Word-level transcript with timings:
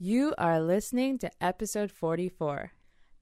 You 0.00 0.32
are 0.38 0.60
listening 0.60 1.18
to 1.18 1.30
episode 1.40 1.90
44. 1.90 2.70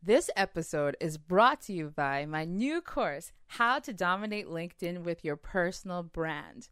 This 0.02 0.28
episode 0.36 0.94
is 1.00 1.16
brought 1.16 1.62
to 1.62 1.72
you 1.72 1.88
by 1.88 2.26
my 2.26 2.44
new 2.44 2.82
course, 2.82 3.32
How 3.46 3.78
to 3.78 3.94
Dominate 3.94 4.46
LinkedIn 4.46 5.02
with 5.02 5.24
Your 5.24 5.36
Personal 5.36 6.02
Brand. 6.02 6.68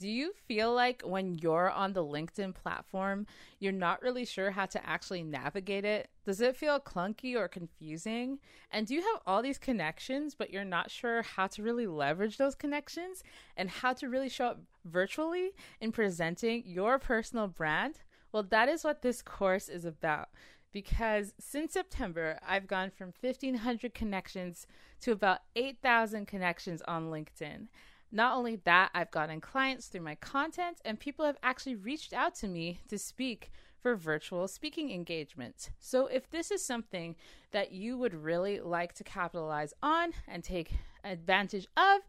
Do 0.00 0.08
you 0.08 0.32
feel 0.48 0.72
like 0.72 1.02
when 1.04 1.34
you're 1.34 1.70
on 1.70 1.92
the 1.92 2.02
LinkedIn 2.02 2.54
platform, 2.54 3.26
you're 3.58 3.72
not 3.72 4.00
really 4.00 4.24
sure 4.24 4.52
how 4.52 4.64
to 4.64 4.86
actually 4.88 5.22
navigate 5.22 5.84
it? 5.84 6.08
Does 6.24 6.40
it 6.40 6.56
feel 6.56 6.80
clunky 6.80 7.36
or 7.36 7.46
confusing? 7.46 8.38
And 8.70 8.86
do 8.86 8.94
you 8.94 9.02
have 9.02 9.20
all 9.26 9.42
these 9.42 9.58
connections, 9.58 10.34
but 10.34 10.50
you're 10.50 10.64
not 10.64 10.90
sure 10.90 11.20
how 11.20 11.46
to 11.48 11.62
really 11.62 11.86
leverage 11.86 12.38
those 12.38 12.54
connections 12.54 13.22
and 13.54 13.68
how 13.68 13.92
to 13.92 14.08
really 14.08 14.30
show 14.30 14.46
up 14.46 14.60
virtually 14.86 15.50
in 15.78 15.92
presenting 15.92 16.62
your 16.64 16.98
personal 16.98 17.48
brand? 17.48 18.00
Well, 18.36 18.46
that 18.50 18.68
is 18.68 18.84
what 18.84 19.00
this 19.00 19.22
course 19.22 19.70
is 19.70 19.86
about. 19.86 20.28
Because 20.70 21.32
since 21.40 21.72
September, 21.72 22.38
I've 22.46 22.66
gone 22.66 22.90
from 22.90 23.14
1,500 23.18 23.94
connections 23.94 24.66
to 25.00 25.12
about 25.12 25.38
8,000 25.54 26.26
connections 26.26 26.82
on 26.86 27.10
LinkedIn. 27.10 27.68
Not 28.12 28.36
only 28.36 28.56
that, 28.56 28.90
I've 28.92 29.10
gotten 29.10 29.40
clients 29.40 29.86
through 29.86 30.02
my 30.02 30.16
content, 30.16 30.82
and 30.84 31.00
people 31.00 31.24
have 31.24 31.38
actually 31.42 31.76
reached 31.76 32.12
out 32.12 32.34
to 32.34 32.46
me 32.46 32.80
to 32.88 32.98
speak 32.98 33.50
for 33.80 33.96
virtual 33.96 34.46
speaking 34.48 34.90
engagements. 34.90 35.70
So, 35.78 36.06
if 36.06 36.28
this 36.28 36.50
is 36.50 36.62
something 36.62 37.16
that 37.52 37.72
you 37.72 37.96
would 37.96 38.12
really 38.12 38.60
like 38.60 38.92
to 38.96 39.04
capitalize 39.04 39.72
on 39.82 40.12
and 40.28 40.44
take 40.44 40.72
advantage 41.04 41.68
of, 41.78 42.02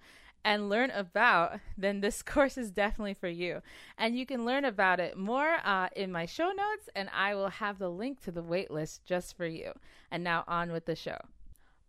and 0.47 0.69
learn 0.69 0.89
about, 0.91 1.59
then 1.77 1.99
this 1.99 2.21
course 2.23 2.57
is 2.57 2.71
definitely 2.71 3.13
for 3.13 3.27
you. 3.27 3.61
And 3.97 4.17
you 4.17 4.25
can 4.25 4.45
learn 4.45 4.63
about 4.63 5.01
it 5.01 5.17
more 5.17 5.57
uh, 5.61 5.89
in 5.93 6.09
my 6.09 6.25
show 6.25 6.47
notes, 6.47 6.87
and 6.95 7.09
I 7.13 7.35
will 7.35 7.49
have 7.49 7.79
the 7.79 7.89
link 7.89 8.21
to 8.21 8.31
the 8.31 8.41
waitlist 8.41 9.01
just 9.03 9.35
for 9.35 9.45
you. 9.45 9.73
And 10.09 10.23
now 10.23 10.45
on 10.47 10.71
with 10.71 10.85
the 10.85 10.95
show. 10.95 11.17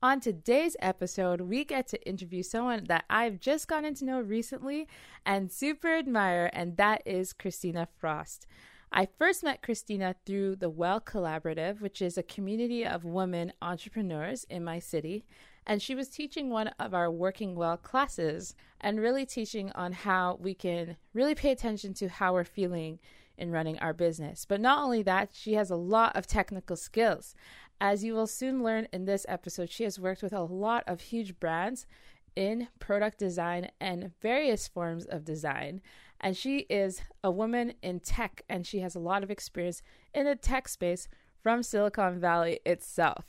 On 0.02 0.18
today's 0.18 0.76
episode, 0.80 1.42
we 1.42 1.64
get 1.64 1.86
to 1.88 2.04
interview 2.04 2.42
someone 2.42 2.84
that 2.88 3.04
I've 3.08 3.38
just 3.38 3.68
gotten 3.68 3.94
to 3.94 4.04
know 4.04 4.20
recently 4.20 4.88
and 5.24 5.52
super 5.52 5.94
admire, 5.94 6.50
and 6.52 6.76
that 6.78 7.02
is 7.06 7.32
Christina 7.32 7.86
Frost. 8.00 8.48
I 8.90 9.06
first 9.18 9.44
met 9.44 9.62
Christina 9.62 10.16
through 10.26 10.56
the 10.56 10.70
Well 10.70 11.00
Collaborative, 11.00 11.80
which 11.80 12.02
is 12.02 12.18
a 12.18 12.22
community 12.24 12.84
of 12.84 13.04
women 13.04 13.52
entrepreneurs 13.62 14.44
in 14.50 14.64
my 14.64 14.80
city. 14.80 15.26
And 15.68 15.82
she 15.82 15.94
was 15.94 16.08
teaching 16.08 16.48
one 16.48 16.68
of 16.78 16.94
our 16.94 17.10
Working 17.10 17.54
Well 17.54 17.76
classes 17.76 18.54
and 18.80 18.98
really 18.98 19.26
teaching 19.26 19.70
on 19.74 19.92
how 19.92 20.38
we 20.40 20.54
can 20.54 20.96
really 21.12 21.34
pay 21.34 21.50
attention 21.50 21.92
to 21.94 22.08
how 22.08 22.32
we're 22.32 22.44
feeling 22.44 22.98
in 23.36 23.52
running 23.52 23.78
our 23.78 23.92
business. 23.92 24.46
But 24.46 24.62
not 24.62 24.82
only 24.82 25.02
that, 25.02 25.28
she 25.34 25.52
has 25.54 25.70
a 25.70 25.76
lot 25.76 26.16
of 26.16 26.26
technical 26.26 26.74
skills. 26.74 27.34
As 27.82 28.02
you 28.02 28.14
will 28.14 28.26
soon 28.26 28.64
learn 28.64 28.88
in 28.94 29.04
this 29.04 29.26
episode, 29.28 29.68
she 29.68 29.84
has 29.84 30.00
worked 30.00 30.22
with 30.22 30.32
a 30.32 30.40
lot 30.40 30.84
of 30.86 31.02
huge 31.02 31.38
brands 31.38 31.86
in 32.34 32.68
product 32.78 33.18
design 33.18 33.70
and 33.78 34.12
various 34.22 34.66
forms 34.66 35.04
of 35.04 35.22
design. 35.22 35.82
And 36.18 36.34
she 36.34 36.60
is 36.70 37.02
a 37.22 37.30
woman 37.30 37.74
in 37.82 38.00
tech 38.00 38.42
and 38.48 38.66
she 38.66 38.80
has 38.80 38.94
a 38.94 39.00
lot 39.00 39.22
of 39.22 39.30
experience 39.30 39.82
in 40.14 40.24
the 40.24 40.34
tech 40.34 40.66
space 40.66 41.08
from 41.42 41.62
Silicon 41.62 42.18
Valley 42.18 42.58
itself. 42.64 43.26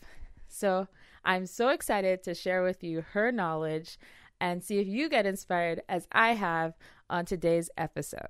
So 0.48 0.88
I'm 1.30 1.46
so 1.46 1.70
excited 1.70 2.24
to 2.24 2.34
share 2.34 2.64
with 2.64 2.84
you 2.84 3.06
her 3.12 3.32
knowledge 3.32 4.00
and 4.42 4.64
see 4.64 4.80
if 4.80 4.88
you 4.88 5.08
get 5.10 5.28
inspired 5.28 5.80
as 5.88 6.08
I 6.12 6.34
have 6.34 6.74
on 7.08 7.26
today's 7.26 7.70
episode. 7.78 8.30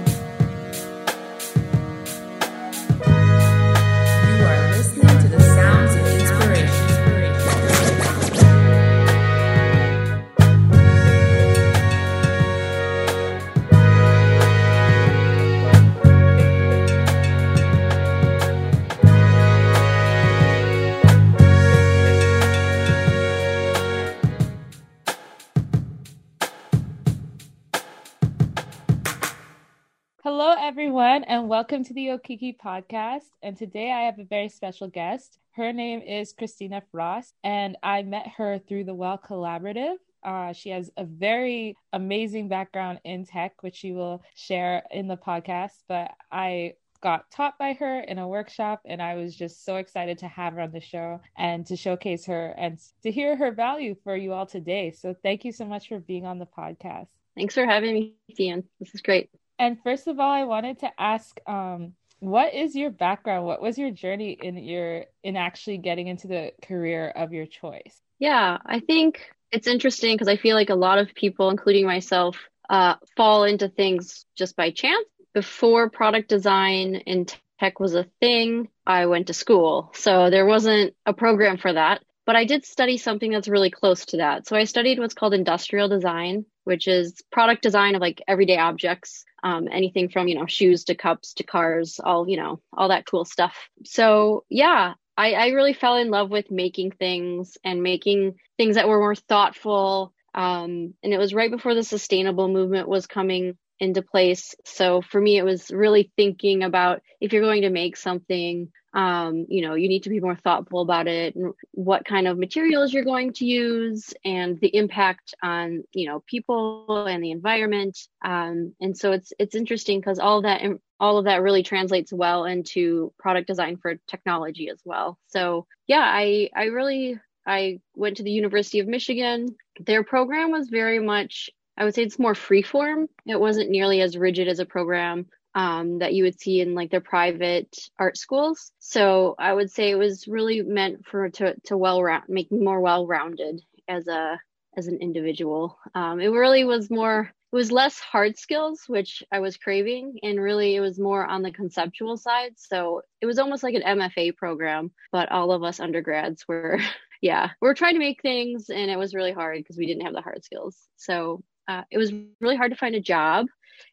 And 31.31 31.47
welcome 31.47 31.81
to 31.81 31.93
the 31.93 32.07
Okiki 32.07 32.57
podcast. 32.57 33.29
And 33.41 33.55
today 33.55 33.89
I 33.89 34.01
have 34.01 34.19
a 34.19 34.25
very 34.25 34.49
special 34.49 34.89
guest. 34.89 35.39
Her 35.51 35.71
name 35.71 36.01
is 36.01 36.33
Christina 36.33 36.83
Frost, 36.91 37.35
and 37.41 37.77
I 37.81 38.03
met 38.03 38.27
her 38.35 38.59
through 38.59 38.83
the 38.83 38.93
Well 38.93 39.17
Collaborative. 39.17 39.95
Uh, 40.25 40.51
she 40.51 40.71
has 40.71 40.91
a 40.97 41.05
very 41.05 41.77
amazing 41.93 42.49
background 42.49 42.99
in 43.05 43.25
tech, 43.25 43.63
which 43.63 43.77
she 43.77 43.93
will 43.93 44.21
share 44.35 44.83
in 44.91 45.07
the 45.07 45.15
podcast. 45.15 45.83
But 45.87 46.11
I 46.33 46.73
got 47.01 47.31
taught 47.31 47.57
by 47.57 47.73
her 47.79 48.01
in 48.01 48.19
a 48.19 48.27
workshop, 48.27 48.81
and 48.83 49.01
I 49.01 49.15
was 49.15 49.33
just 49.33 49.63
so 49.63 49.77
excited 49.77 50.17
to 50.17 50.27
have 50.27 50.55
her 50.55 50.59
on 50.59 50.73
the 50.73 50.81
show 50.81 51.21
and 51.37 51.65
to 51.67 51.77
showcase 51.77 52.25
her 52.25 52.53
and 52.57 52.77
to 53.03 53.09
hear 53.09 53.37
her 53.37 53.51
value 53.51 53.95
for 54.03 54.17
you 54.17 54.33
all 54.33 54.47
today. 54.47 54.91
So, 54.91 55.15
thank 55.23 55.45
you 55.45 55.53
so 55.53 55.63
much 55.63 55.87
for 55.87 55.99
being 55.99 56.25
on 56.25 56.39
the 56.39 56.45
podcast. 56.45 57.07
Thanks 57.37 57.53
for 57.53 57.65
having 57.65 57.93
me, 57.93 58.15
Ian. 58.37 58.65
This 58.81 58.93
is 58.93 59.01
great. 59.01 59.29
And 59.61 59.77
first 59.83 60.07
of 60.07 60.19
all, 60.19 60.31
I 60.31 60.45
wanted 60.45 60.79
to 60.79 60.89
ask, 60.99 61.39
um, 61.45 61.93
what 62.19 62.55
is 62.55 62.75
your 62.75 62.89
background? 62.89 63.45
What 63.45 63.61
was 63.61 63.77
your 63.77 63.91
journey 63.91 64.35
in 64.41 64.57
your 64.57 65.05
in 65.23 65.37
actually 65.37 65.77
getting 65.77 66.07
into 66.07 66.27
the 66.27 66.51
career 66.63 67.09
of 67.09 67.31
your 67.31 67.45
choice? 67.45 68.01
Yeah, 68.17 68.57
I 68.65 68.79
think 68.79 69.21
it's 69.51 69.67
interesting 69.67 70.15
because 70.15 70.27
I 70.27 70.37
feel 70.37 70.55
like 70.55 70.71
a 70.71 70.75
lot 70.75 70.97
of 70.97 71.13
people, 71.13 71.51
including 71.51 71.85
myself, 71.85 72.37
uh, 72.71 72.95
fall 73.15 73.43
into 73.43 73.69
things 73.69 74.25
just 74.35 74.55
by 74.55 74.71
chance. 74.71 75.05
Before 75.31 75.91
product 75.91 76.27
design 76.27 77.03
and 77.05 77.31
tech 77.59 77.79
was 77.79 77.93
a 77.93 78.07
thing, 78.19 78.67
I 78.87 79.05
went 79.05 79.27
to 79.27 79.33
school, 79.33 79.91
so 79.93 80.31
there 80.31 80.47
wasn't 80.47 80.95
a 81.05 81.13
program 81.13 81.57
for 81.57 81.71
that. 81.71 82.01
But 82.25 82.35
I 82.35 82.45
did 82.45 82.65
study 82.65 82.97
something 82.97 83.31
that's 83.31 83.47
really 83.47 83.69
close 83.69 84.05
to 84.07 84.17
that. 84.17 84.47
So 84.47 84.55
I 84.55 84.63
studied 84.63 84.97
what's 84.97 85.13
called 85.13 85.35
industrial 85.35 85.87
design, 85.87 86.45
which 86.63 86.87
is 86.87 87.21
product 87.31 87.61
design 87.61 87.93
of 87.93 88.01
like 88.01 88.21
everyday 88.27 88.57
objects, 88.57 89.23
um, 89.43 89.67
anything 89.71 90.09
from, 90.09 90.27
you 90.27 90.35
know, 90.35 90.45
shoes 90.45 90.85
to 90.85 90.95
cups 90.95 91.33
to 91.35 91.43
cars, 91.43 91.99
all, 92.03 92.29
you 92.29 92.37
know, 92.37 92.61
all 92.73 92.89
that 92.89 93.05
cool 93.05 93.25
stuff. 93.25 93.55
So 93.83 94.45
yeah, 94.49 94.93
I, 95.17 95.33
I 95.33 95.47
really 95.49 95.73
fell 95.73 95.97
in 95.97 96.09
love 96.09 96.29
with 96.29 96.51
making 96.51 96.91
things 96.91 97.57
and 97.63 97.83
making 97.83 98.35
things 98.57 98.75
that 98.75 98.87
were 98.87 98.99
more 98.99 99.15
thoughtful. 99.15 100.13
Um, 100.33 100.93
and 101.03 101.13
it 101.13 101.17
was 101.17 101.33
right 101.33 101.51
before 101.51 101.75
the 101.75 101.83
sustainable 101.83 102.47
movement 102.47 102.87
was 102.87 103.07
coming 103.07 103.57
into 103.79 104.01
place. 104.01 104.55
So 104.65 105.01
for 105.01 105.19
me, 105.19 105.37
it 105.37 105.43
was 105.43 105.71
really 105.71 106.11
thinking 106.15 106.63
about 106.63 107.01
if 107.19 107.33
you're 107.33 107.41
going 107.41 107.63
to 107.63 107.69
make 107.69 107.97
something, 107.97 108.71
um, 108.93 109.45
you 109.47 109.61
know, 109.61 109.75
you 109.75 109.87
need 109.87 110.03
to 110.03 110.09
be 110.09 110.19
more 110.19 110.35
thoughtful 110.35 110.81
about 110.81 111.07
it 111.07 111.35
what 111.71 112.05
kind 112.05 112.27
of 112.27 112.37
materials 112.37 112.93
you're 112.93 113.05
going 113.05 113.31
to 113.33 113.45
use 113.45 114.13
and 114.25 114.59
the 114.59 114.75
impact 114.75 115.33
on, 115.41 115.83
you 115.93 116.07
know, 116.07 116.21
people 116.27 117.05
and 117.07 117.23
the 117.23 117.31
environment. 117.31 117.97
Um, 118.23 118.73
and 118.81 118.97
so 118.97 119.13
it's 119.13 119.31
it's 119.39 119.55
interesting 119.55 119.99
because 119.99 120.19
all 120.19 120.41
that 120.41 120.61
all 120.99 121.17
of 121.17 121.25
that 121.25 121.41
really 121.41 121.63
translates 121.63 122.11
well 122.11 122.45
into 122.45 123.13
product 123.17 123.47
design 123.47 123.77
for 123.77 123.95
technology 124.07 124.69
as 124.69 124.81
well. 124.83 125.17
So 125.27 125.67
yeah, 125.87 126.03
I 126.03 126.49
I 126.53 126.65
really 126.65 127.19
I 127.45 127.79
went 127.95 128.17
to 128.17 128.23
the 128.23 128.31
University 128.31 128.79
of 128.79 128.87
Michigan. 128.87 129.55
Their 129.79 130.03
program 130.03 130.51
was 130.51 130.67
very 130.67 130.99
much 130.99 131.49
I 131.77 131.85
would 131.85 131.95
say 131.95 132.03
it's 132.03 132.19
more 132.19 132.33
freeform. 132.33 133.07
It 133.25 133.39
wasn't 133.39 133.69
nearly 133.69 134.01
as 134.01 134.17
rigid 134.17 134.49
as 134.49 134.59
a 134.59 134.65
program 134.65 135.27
um, 135.55 135.99
that 135.99 136.13
you 136.13 136.23
would 136.23 136.39
see 136.39 136.61
in 136.61 136.75
like 136.75 136.91
their 136.91 137.01
private 137.01 137.77
art 137.99 138.17
schools. 138.17 138.71
So 138.79 139.35
I 139.37 139.53
would 139.53 139.71
say 139.71 139.89
it 139.89 139.95
was 139.97 140.27
really 140.27 140.61
meant 140.61 141.05
for 141.05 141.29
to 141.29 141.55
to 141.65 141.77
well 141.77 142.01
round 142.01 142.23
make 142.29 142.51
more 142.51 142.79
well 142.79 143.05
rounded 143.07 143.61
as 143.87 144.07
a 144.07 144.39
as 144.77 144.87
an 144.87 144.99
individual. 145.01 145.77
Um, 145.93 146.19
it 146.21 146.27
really 146.27 146.63
was 146.63 146.89
more 146.89 147.31
it 147.51 147.55
was 147.55 147.71
less 147.71 147.99
hard 147.99 148.37
skills, 148.37 148.83
which 148.87 149.23
I 149.29 149.39
was 149.39 149.57
craving, 149.57 150.19
and 150.23 150.39
really 150.39 150.75
it 150.75 150.79
was 150.79 150.97
more 150.97 151.25
on 151.25 151.41
the 151.41 151.51
conceptual 151.51 152.15
side. 152.15 152.53
So 152.55 153.01
it 153.19 153.25
was 153.25 153.39
almost 153.39 153.61
like 153.61 153.75
an 153.75 153.99
MFA 153.99 154.37
program, 154.37 154.91
but 155.11 155.29
all 155.29 155.51
of 155.51 155.61
us 155.61 155.81
undergrads 155.81 156.47
were, 156.47 156.79
yeah, 157.21 157.49
we 157.61 157.67
are 157.67 157.73
trying 157.73 157.95
to 157.95 157.99
make 157.99 158.21
things, 158.21 158.69
and 158.69 158.89
it 158.89 158.97
was 158.97 159.13
really 159.13 159.33
hard 159.33 159.57
because 159.57 159.77
we 159.77 159.85
didn't 159.85 160.05
have 160.05 160.13
the 160.13 160.21
hard 160.21 160.45
skills. 160.45 160.77
So 160.95 161.43
uh, 161.67 161.83
it 161.91 161.97
was 161.97 162.13
really 162.39 162.55
hard 162.55 162.71
to 162.71 162.77
find 162.77 162.95
a 162.95 163.01
job 163.01 163.47